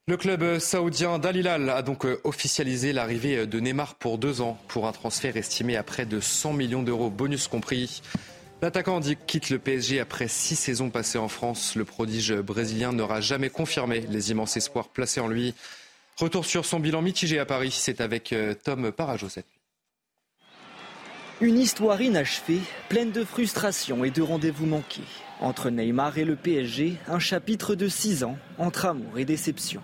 Le 0.07 0.17
club 0.17 0.59
saoudien 0.59 1.17
d'Al 1.17 1.47
a 1.47 1.81
donc 1.81 2.05
euh, 2.05 2.21
officialisé 2.23 2.93
l'arrivée 2.93 3.47
de 3.47 3.59
Neymar 3.59 3.95
pour 3.95 4.19
deux 4.19 4.39
ans 4.39 4.55
pour 4.67 4.85
un 4.85 4.91
transfert 4.91 5.35
estimé 5.35 5.77
à 5.77 5.81
près 5.81 6.05
de 6.05 6.19
100 6.19 6.53
millions 6.53 6.83
d'euros, 6.83 7.09
bonus 7.09 7.47
compris. 7.47 8.03
L'attaquant 8.61 9.01
quitte 9.25 9.49
le 9.49 9.57
PSG 9.57 9.99
après 9.99 10.27
six 10.27 10.55
saisons 10.55 10.91
passées 10.91 11.17
en 11.17 11.27
France. 11.27 11.75
Le 11.75 11.85
prodige 11.85 12.31
brésilien 12.35 12.93
n'aura 12.93 13.19
jamais 13.19 13.49
confirmé 13.49 14.01
les 14.01 14.29
immenses 14.29 14.55
espoirs 14.57 14.89
placés 14.89 15.21
en 15.21 15.27
lui. 15.27 15.55
Retour 16.17 16.45
sur 16.45 16.67
son 16.67 16.79
bilan 16.79 17.01
mitigé 17.01 17.39
à 17.39 17.47
Paris, 17.47 17.71
c'est 17.71 17.99
avec 17.99 18.31
euh, 18.31 18.53
Tom 18.53 18.91
Parajo. 18.91 19.25
Une 21.41 21.57
histoire 21.57 21.99
inachevée, 21.99 22.61
pleine 22.89 23.11
de 23.11 23.25
frustration 23.25 24.05
et 24.05 24.11
de 24.11 24.21
rendez-vous 24.21 24.67
manqués. 24.67 25.01
Entre 25.41 25.71
Neymar 25.71 26.19
et 26.19 26.25
le 26.25 26.35
PSG, 26.35 26.95
un 27.07 27.19
chapitre 27.19 27.73
de 27.73 27.87
six 27.87 28.23
ans 28.23 28.37
entre 28.59 28.85
amour 28.85 29.17
et 29.17 29.25
déception. 29.25 29.81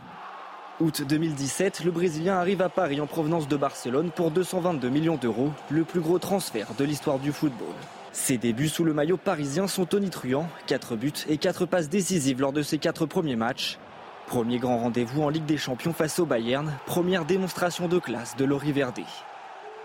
Août 0.82 1.04
2017, 1.08 1.84
le 1.84 1.92
Brésilien 1.92 2.38
arrive 2.38 2.64
à 2.64 2.70
Paris 2.70 3.00
en 3.00 3.06
provenance 3.06 3.48
de 3.48 3.56
Barcelone 3.56 4.10
pour 4.10 4.32
222 4.32 4.90
millions 4.90 5.16
d'euros, 5.16 5.52
le 5.70 5.84
plus 5.84 6.00
gros 6.00 6.18
transfert 6.18 6.70
de 6.76 6.84
l'histoire 6.84 7.20
du 7.20 7.32
football. 7.32 7.76
Ses 8.14 8.40
débuts 8.40 8.68
sous 8.68 8.84
le 8.84 8.92
maillot 8.92 9.18
parisien 9.18 9.68
sont 9.68 9.86
tonitruants, 9.86 10.50
4 10.66 10.96
buts 10.96 11.14
et 11.30 11.38
4 11.38 11.68
passes 11.68 11.88
décisives 11.88 12.42
lors 12.42 12.52
de 12.52 12.64
ses 12.64 12.80
4 12.80 13.06
premiers 13.06 13.36
matchs. 13.36 13.78
Premier 14.26 14.58
grand 14.58 14.80
rendez-vous 14.80 15.22
en 15.22 15.30
Ligue 15.30 15.46
des 15.46 15.58
Champions 15.58 15.94
face 15.94 16.18
au 16.18 16.26
Bayern, 16.26 16.74
première 16.88 17.26
démonstration 17.26 17.88
de 17.88 18.00
classe 18.00 18.36
de 18.36 18.46
Lori 18.46 18.72
Verde. 18.72 19.02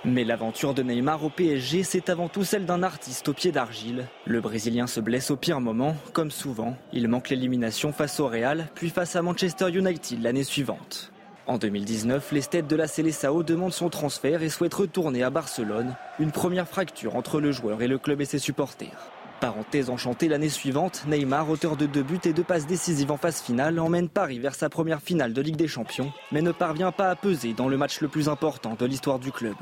Mais 0.08 0.22
l'aventure 0.22 0.72
de 0.72 0.84
Neymar 0.84 1.24
au 1.24 1.30
PSG, 1.30 1.82
c'est 1.82 2.10
avant 2.10 2.28
tout 2.28 2.44
celle 2.44 2.64
d'un 2.64 2.84
artiste 2.84 3.28
au 3.28 3.32
pied 3.32 3.50
d'argile. 3.50 4.06
Le 4.24 4.40
Brésilien 4.40 4.86
se 4.86 5.00
blesse 5.00 5.32
au 5.32 5.36
pire 5.36 5.60
moment, 5.60 5.96
comme 6.12 6.30
souvent. 6.30 6.76
Il 6.92 7.08
manque 7.08 7.28
l'élimination 7.28 7.92
face 7.92 8.20
au 8.20 8.28
Real, 8.28 8.68
puis 8.76 8.90
face 8.90 9.16
à 9.16 9.22
Manchester 9.22 9.68
United 9.68 10.22
l'année 10.22 10.44
suivante. 10.44 11.10
En 11.48 11.58
2019, 11.58 12.30
les 12.30 12.42
têtes 12.42 12.68
de 12.68 12.76
la 12.76 12.86
Seleção 12.86 13.42
demandent 13.42 13.72
son 13.72 13.88
transfert 13.88 14.44
et 14.44 14.48
souhaitent 14.48 14.74
retourner 14.74 15.24
à 15.24 15.30
Barcelone. 15.30 15.96
Une 16.20 16.30
première 16.30 16.68
fracture 16.68 17.16
entre 17.16 17.40
le 17.40 17.50
joueur 17.50 17.82
et 17.82 17.88
le 17.88 17.98
club 17.98 18.20
et 18.20 18.26
ses 18.26 18.38
supporters. 18.38 19.10
Parenthèse 19.40 19.90
enchantée 19.90 20.28
l'année 20.28 20.48
suivante, 20.48 21.02
Neymar, 21.08 21.50
auteur 21.50 21.76
de 21.76 21.86
deux 21.86 22.04
buts 22.04 22.20
et 22.24 22.32
deux 22.32 22.44
passes 22.44 22.68
décisives 22.68 23.10
en 23.10 23.16
phase 23.16 23.40
finale, 23.40 23.80
emmène 23.80 24.08
Paris 24.08 24.38
vers 24.38 24.54
sa 24.54 24.68
première 24.68 25.02
finale 25.02 25.32
de 25.32 25.42
Ligue 25.42 25.56
des 25.56 25.66
Champions, 25.66 26.12
mais 26.30 26.42
ne 26.42 26.52
parvient 26.52 26.92
pas 26.92 27.10
à 27.10 27.16
peser 27.16 27.54
dans 27.54 27.68
le 27.68 27.76
match 27.76 28.00
le 28.00 28.08
plus 28.08 28.28
important 28.28 28.76
de 28.78 28.86
l'histoire 28.86 29.18
du 29.18 29.32
club. 29.32 29.56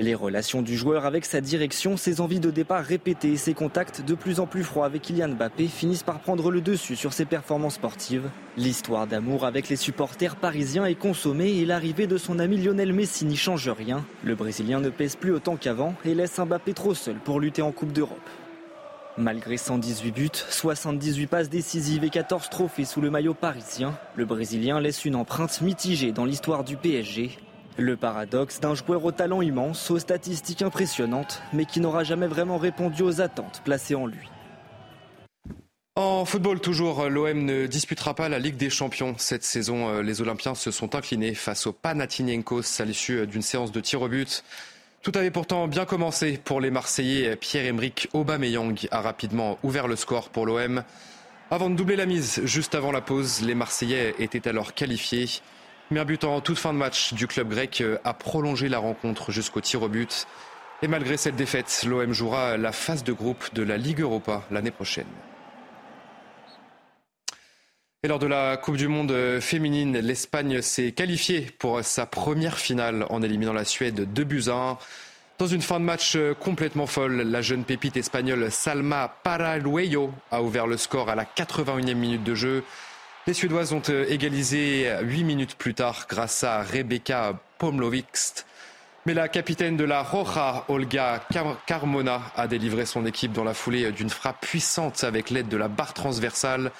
Les 0.00 0.14
relations 0.14 0.62
du 0.62 0.76
joueur 0.76 1.06
avec 1.06 1.24
sa 1.24 1.40
direction, 1.40 1.96
ses 1.96 2.20
envies 2.20 2.38
de 2.38 2.52
départ 2.52 2.84
répétées 2.84 3.32
et 3.32 3.36
ses 3.36 3.52
contacts 3.52 4.00
de 4.00 4.14
plus 4.14 4.38
en 4.38 4.46
plus 4.46 4.62
froids 4.62 4.86
avec 4.86 5.02
Kylian 5.02 5.30
Mbappé 5.30 5.66
finissent 5.66 6.04
par 6.04 6.20
prendre 6.20 6.52
le 6.52 6.60
dessus 6.60 6.94
sur 6.94 7.12
ses 7.12 7.24
performances 7.24 7.74
sportives. 7.74 8.30
L'histoire 8.56 9.08
d'amour 9.08 9.44
avec 9.44 9.68
les 9.68 9.74
supporters 9.74 10.36
parisiens 10.36 10.84
est 10.84 10.94
consommée 10.94 11.50
et 11.50 11.64
l'arrivée 11.64 12.06
de 12.06 12.16
son 12.16 12.38
ami 12.38 12.58
Lionel 12.58 12.92
Messi 12.92 13.24
n'y 13.24 13.36
change 13.36 13.68
rien. 13.68 14.04
Le 14.22 14.36
Brésilien 14.36 14.78
ne 14.78 14.88
pèse 14.88 15.16
plus 15.16 15.32
autant 15.32 15.56
qu'avant 15.56 15.96
et 16.04 16.14
laisse 16.14 16.38
Mbappé 16.38 16.74
trop 16.74 16.94
seul 16.94 17.16
pour 17.16 17.40
lutter 17.40 17.62
en 17.62 17.72
Coupe 17.72 17.92
d'Europe. 17.92 18.30
Malgré 19.16 19.56
118 19.56 20.12
buts, 20.12 20.30
78 20.32 21.26
passes 21.26 21.50
décisives 21.50 22.04
et 22.04 22.10
14 22.10 22.50
trophées 22.50 22.84
sous 22.84 23.00
le 23.00 23.10
maillot 23.10 23.34
parisien, 23.34 23.98
le 24.14 24.24
Brésilien 24.24 24.78
laisse 24.78 25.04
une 25.04 25.16
empreinte 25.16 25.60
mitigée 25.60 26.12
dans 26.12 26.24
l'histoire 26.24 26.62
du 26.62 26.76
PSG. 26.76 27.36
Le 27.78 27.96
paradoxe 27.96 28.58
d'un 28.58 28.74
joueur 28.74 29.04
au 29.04 29.12
talent 29.12 29.40
immense, 29.40 29.92
aux 29.92 30.00
statistiques 30.00 30.62
impressionnantes, 30.62 31.40
mais 31.52 31.64
qui 31.64 31.78
n'aura 31.78 32.02
jamais 32.02 32.26
vraiment 32.26 32.58
répondu 32.58 33.02
aux 33.02 33.20
attentes 33.20 33.62
placées 33.64 33.94
en 33.94 34.06
lui. 34.06 34.28
En 35.94 36.24
football 36.24 36.58
toujours, 36.58 37.08
l'OM 37.08 37.44
ne 37.44 37.68
disputera 37.68 38.14
pas 38.14 38.28
la 38.28 38.40
Ligue 38.40 38.56
des 38.56 38.68
Champions. 38.68 39.14
Cette 39.16 39.44
saison, 39.44 39.88
euh, 39.88 40.02
les 40.02 40.20
Olympiens 40.20 40.56
se 40.56 40.72
sont 40.72 40.96
inclinés 40.96 41.34
face 41.34 41.68
au 41.68 41.72
Panathinaikos 41.72 42.80
à 42.80 42.84
l'issue 42.84 43.28
d'une 43.28 43.42
séance 43.42 43.70
de 43.70 43.80
tir 43.80 44.02
au 44.02 44.08
but. 44.08 44.42
Tout 45.02 45.12
avait 45.14 45.30
pourtant 45.30 45.68
bien 45.68 45.84
commencé 45.84 46.36
pour 46.44 46.60
les 46.60 46.72
Marseillais. 46.72 47.36
Pierre-Emerick 47.36 48.08
Aubameyang 48.12 48.74
a 48.90 49.00
rapidement 49.00 49.56
ouvert 49.62 49.86
le 49.86 49.94
score 49.94 50.30
pour 50.30 50.46
l'OM. 50.46 50.82
Avant 51.52 51.70
de 51.70 51.76
doubler 51.76 51.94
la 51.94 52.06
mise, 52.06 52.40
juste 52.44 52.74
avant 52.74 52.90
la 52.90 53.00
pause, 53.00 53.40
les 53.42 53.54
Marseillais 53.54 54.16
étaient 54.18 54.48
alors 54.48 54.74
qualifiés. 54.74 55.28
Mais 55.90 56.00
un 56.00 56.04
but 56.04 56.24
en 56.24 56.40
toute 56.40 56.58
fin 56.58 56.74
de 56.74 56.78
match 56.78 57.14
du 57.14 57.26
club 57.26 57.48
grec 57.48 57.80
euh, 57.80 57.98
a 58.04 58.12
prolongé 58.12 58.68
la 58.68 58.78
rencontre 58.78 59.32
jusqu'au 59.32 59.60
tir 59.60 59.82
au 59.82 59.88
but. 59.88 60.26
Et 60.82 60.88
malgré 60.88 61.16
cette 61.16 61.36
défaite, 61.36 61.84
l'OM 61.86 62.12
jouera 62.12 62.56
la 62.56 62.72
phase 62.72 63.04
de 63.04 63.12
groupe 63.12 63.52
de 63.54 63.62
la 63.62 63.78
Ligue 63.78 64.00
Europa 64.00 64.44
l'année 64.50 64.70
prochaine. 64.70 65.06
Et 68.04 68.08
lors 68.08 68.20
de 68.20 68.26
la 68.26 68.56
Coupe 68.56 68.76
du 68.76 68.86
Monde 68.86 69.10
euh, 69.10 69.40
féminine, 69.40 69.98
l'Espagne 69.98 70.62
s'est 70.62 70.92
qualifiée 70.92 71.48
pour 71.58 71.82
sa 71.82 72.06
première 72.06 72.58
finale 72.58 73.06
en 73.10 73.22
éliminant 73.22 73.52
la 73.52 73.64
Suède 73.64 74.12
2 74.12 74.24
buts 74.24 74.44
à 74.48 74.52
1. 74.52 74.78
Dans 75.38 75.46
une 75.46 75.62
fin 75.62 75.80
de 75.80 75.84
match 75.84 76.16
euh, 76.16 76.34
complètement 76.34 76.86
folle, 76.86 77.22
la 77.22 77.42
jeune 77.42 77.64
pépite 77.64 77.96
espagnole 77.96 78.50
Salma 78.50 79.16
Paraluello 79.24 80.12
a 80.30 80.42
ouvert 80.42 80.66
le 80.66 80.76
score 80.76 81.08
à 81.08 81.14
la 81.14 81.24
81e 81.24 81.94
minute 81.94 82.22
de 82.22 82.34
jeu. 82.34 82.62
Les 83.28 83.34
Suédoises 83.34 83.74
ont 83.74 83.82
euh, 83.90 84.06
égalisé 84.08 84.90
8 85.02 85.22
minutes 85.22 85.54
plus 85.54 85.74
tard 85.74 86.06
grâce 86.08 86.44
à 86.44 86.62
Rebecca 86.62 87.38
Pomlovixt. 87.58 88.46
Mais 89.04 89.12
la 89.12 89.28
capitaine 89.28 89.76
de 89.76 89.84
la 89.84 90.02
Roja, 90.02 90.64
Olga 90.68 91.22
Carmona, 91.66 92.22
a 92.36 92.48
délivré 92.48 92.86
son 92.86 93.04
équipe 93.04 93.34
dans 93.34 93.44
la 93.44 93.52
foulée 93.52 93.92
d'une 93.92 94.08
frappe 94.08 94.40
puissante 94.40 95.04
avec 95.04 95.28
l'aide 95.28 95.48
de 95.48 95.58
la 95.58 95.68
barre 95.68 95.92
transversale. 95.92 96.72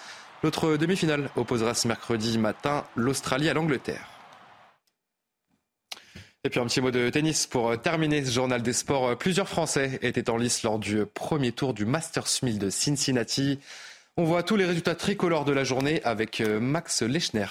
L'autre 0.42 0.78
demi-finale 0.78 1.28
opposera 1.37 1.74
ce 1.74 1.87
mercredi 1.87 2.38
matin 2.38 2.87
l'Australie 2.96 3.50
à 3.50 3.52
l'Angleterre. 3.52 4.08
Et 6.44 6.48
puis 6.48 6.61
un 6.61 6.64
petit 6.64 6.80
mot 6.80 6.90
de 6.90 7.11
tennis 7.11 7.46
pour 7.46 7.72
euh, 7.72 7.76
terminer 7.76 8.24
ce 8.24 8.30
journal 8.30 8.62
des 8.62 8.72
sports. 8.72 9.08
Euh, 9.08 9.16
plusieurs 9.16 9.50
Français 9.50 9.98
étaient 10.00 10.30
en 10.30 10.38
lice 10.38 10.62
lors 10.62 10.78
du 10.78 11.04
premier 11.04 11.52
tour 11.52 11.74
du 11.74 11.84
Masters 11.84 12.38
1000 12.42 12.58
de 12.58 12.70
Cincinnati. 12.70 13.58
On 14.20 14.24
voit 14.24 14.42
tous 14.42 14.57
les 14.57 14.64
résultats 14.64 14.96
tricolores 14.96 15.44
de 15.44 15.52
la 15.52 15.62
journée 15.62 16.02
avec 16.02 16.40
euh, 16.40 16.59
Max 16.59 17.02
Lechner. 17.02 17.46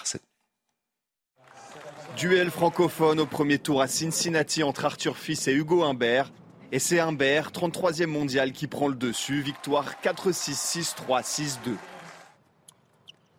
Duel 2.18 2.52
francophone 2.52 3.22
au 3.22 3.26
premier 3.26 3.58
tour 3.58 3.82
à 3.82 3.88
Cincinnati 3.88 4.64
entre 4.64 4.84
Arthur 4.84 5.16
Fils 5.16 5.48
et 5.48 5.54
Hugo 5.54 5.84
Humbert. 5.86 6.30
Et 6.74 6.80
c'est 6.80 7.00
Humbert, 7.00 7.52
33e 7.52 8.08
mondial, 8.08 8.52
qui 8.52 8.68
prend 8.68 8.90
le 8.90 8.96
dessus. 8.96 9.40
Victoire 9.40 9.94
4-6, 10.04 10.94
6-3, 11.08 11.24
6-2. 11.24 11.56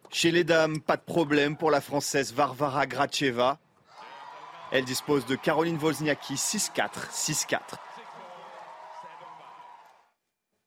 Chez 0.09 0.31
les 0.31 0.45
dames, 0.45 0.81
pas 0.81 0.97
de 0.97 1.03
problème 1.03 1.55
pour 1.55 1.71
la 1.71 1.83
Française 1.83 2.33
Varvara 2.33 2.87
Gracheva. 2.87 3.59
Elle 4.73 4.87
dispose 4.87 5.27
de 5.27 5.37
Caroline 5.37 5.77
Wozniacki 5.77 6.37
6-4, 6.37 7.11
6-4. 7.13 7.59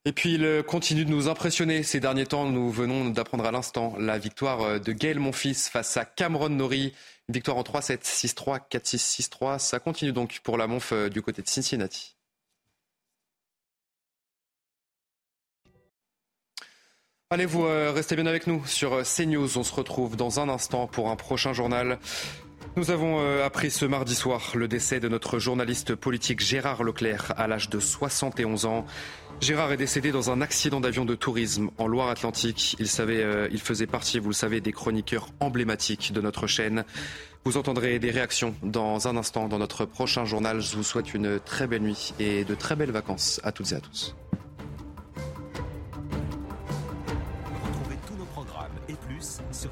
Et 0.05 0.13
puis 0.13 0.33
il 0.33 0.63
continue 0.63 1.05
de 1.05 1.11
nous 1.11 1.27
impressionner 1.27 1.83
ces 1.83 1.99
derniers 1.99 2.25
temps. 2.25 2.45
Nous 2.45 2.71
venons 2.71 3.09
d'apprendre 3.09 3.45
à 3.45 3.51
l'instant 3.51 3.95
la 3.99 4.17
victoire 4.17 4.79
de 4.79 4.91
Gaël 4.93 5.19
Monfils 5.19 5.69
face 5.69 5.95
à 5.97 6.05
Cameron 6.05 6.49
Norrie. 6.49 6.93
Une 7.31 7.35
victoire 7.35 7.55
en 7.55 7.63
3-7, 7.63 8.01
6-3, 8.03 8.59
4-6, 8.69 9.29
6-3. 9.29 9.59
Ça 9.59 9.79
continue 9.79 10.11
donc 10.11 10.41
pour 10.43 10.57
la 10.57 10.67
Monf 10.67 10.91
euh, 10.91 11.07
du 11.09 11.21
côté 11.21 11.41
de 11.41 11.47
Cincinnati. 11.47 12.17
Allez, 17.29 17.45
vous 17.45 17.63
euh, 17.63 17.93
restez 17.95 18.17
bien 18.17 18.25
avec 18.25 18.47
nous 18.47 18.65
sur 18.65 18.93
euh, 18.93 19.03
CNews. 19.03 19.57
On 19.57 19.63
se 19.63 19.73
retrouve 19.73 20.17
dans 20.17 20.41
un 20.41 20.49
instant 20.49 20.87
pour 20.87 21.09
un 21.09 21.15
prochain 21.15 21.53
journal. 21.53 21.99
Nous 22.77 22.89
avons 22.89 23.19
euh, 23.19 23.45
appris 23.45 23.69
ce 23.69 23.85
mardi 23.85 24.15
soir 24.15 24.51
le 24.55 24.67
décès 24.67 24.99
de 24.99 25.09
notre 25.09 25.39
journaliste 25.39 25.93
politique 25.93 26.39
Gérard 26.39 26.83
Leclerc 26.83 27.33
à 27.35 27.47
l'âge 27.47 27.69
de 27.69 27.79
71 27.79 28.65
ans. 28.65 28.85
Gérard 29.41 29.71
est 29.71 29.77
décédé 29.77 30.11
dans 30.11 30.31
un 30.31 30.39
accident 30.39 30.79
d'avion 30.79 31.03
de 31.03 31.15
tourisme 31.15 31.69
en 31.77 31.87
Loire-Atlantique. 31.87 32.77
Euh, 32.79 33.49
il 33.51 33.59
faisait 33.59 33.87
partie, 33.87 34.19
vous 34.19 34.29
le 34.29 34.33
savez, 34.33 34.61
des 34.61 34.71
chroniqueurs 34.71 35.29
emblématiques 35.39 36.13
de 36.13 36.21
notre 36.21 36.47
chaîne. 36.47 36.85
Vous 37.43 37.57
entendrez 37.57 37.97
des 37.97 38.11
réactions 38.11 38.55
dans 38.61 39.07
un 39.07 39.17
instant 39.17 39.47
dans 39.47 39.57
notre 39.57 39.85
prochain 39.85 40.25
journal. 40.25 40.61
Je 40.61 40.75
vous 40.75 40.83
souhaite 40.83 41.13
une 41.13 41.39
très 41.39 41.65
belle 41.65 41.81
nuit 41.81 42.13
et 42.19 42.45
de 42.45 42.55
très 42.55 42.75
belles 42.75 42.91
vacances 42.91 43.41
à 43.43 43.51
toutes 43.51 43.71
et 43.71 43.75
à 43.75 43.79
tous. 43.81 44.15
Retrouvez 47.51 47.97
tous 48.07 48.15
nos 48.15 48.25
programmes 48.25 48.71
et 48.87 48.93
plus 48.93 49.41
sur. 49.51 49.71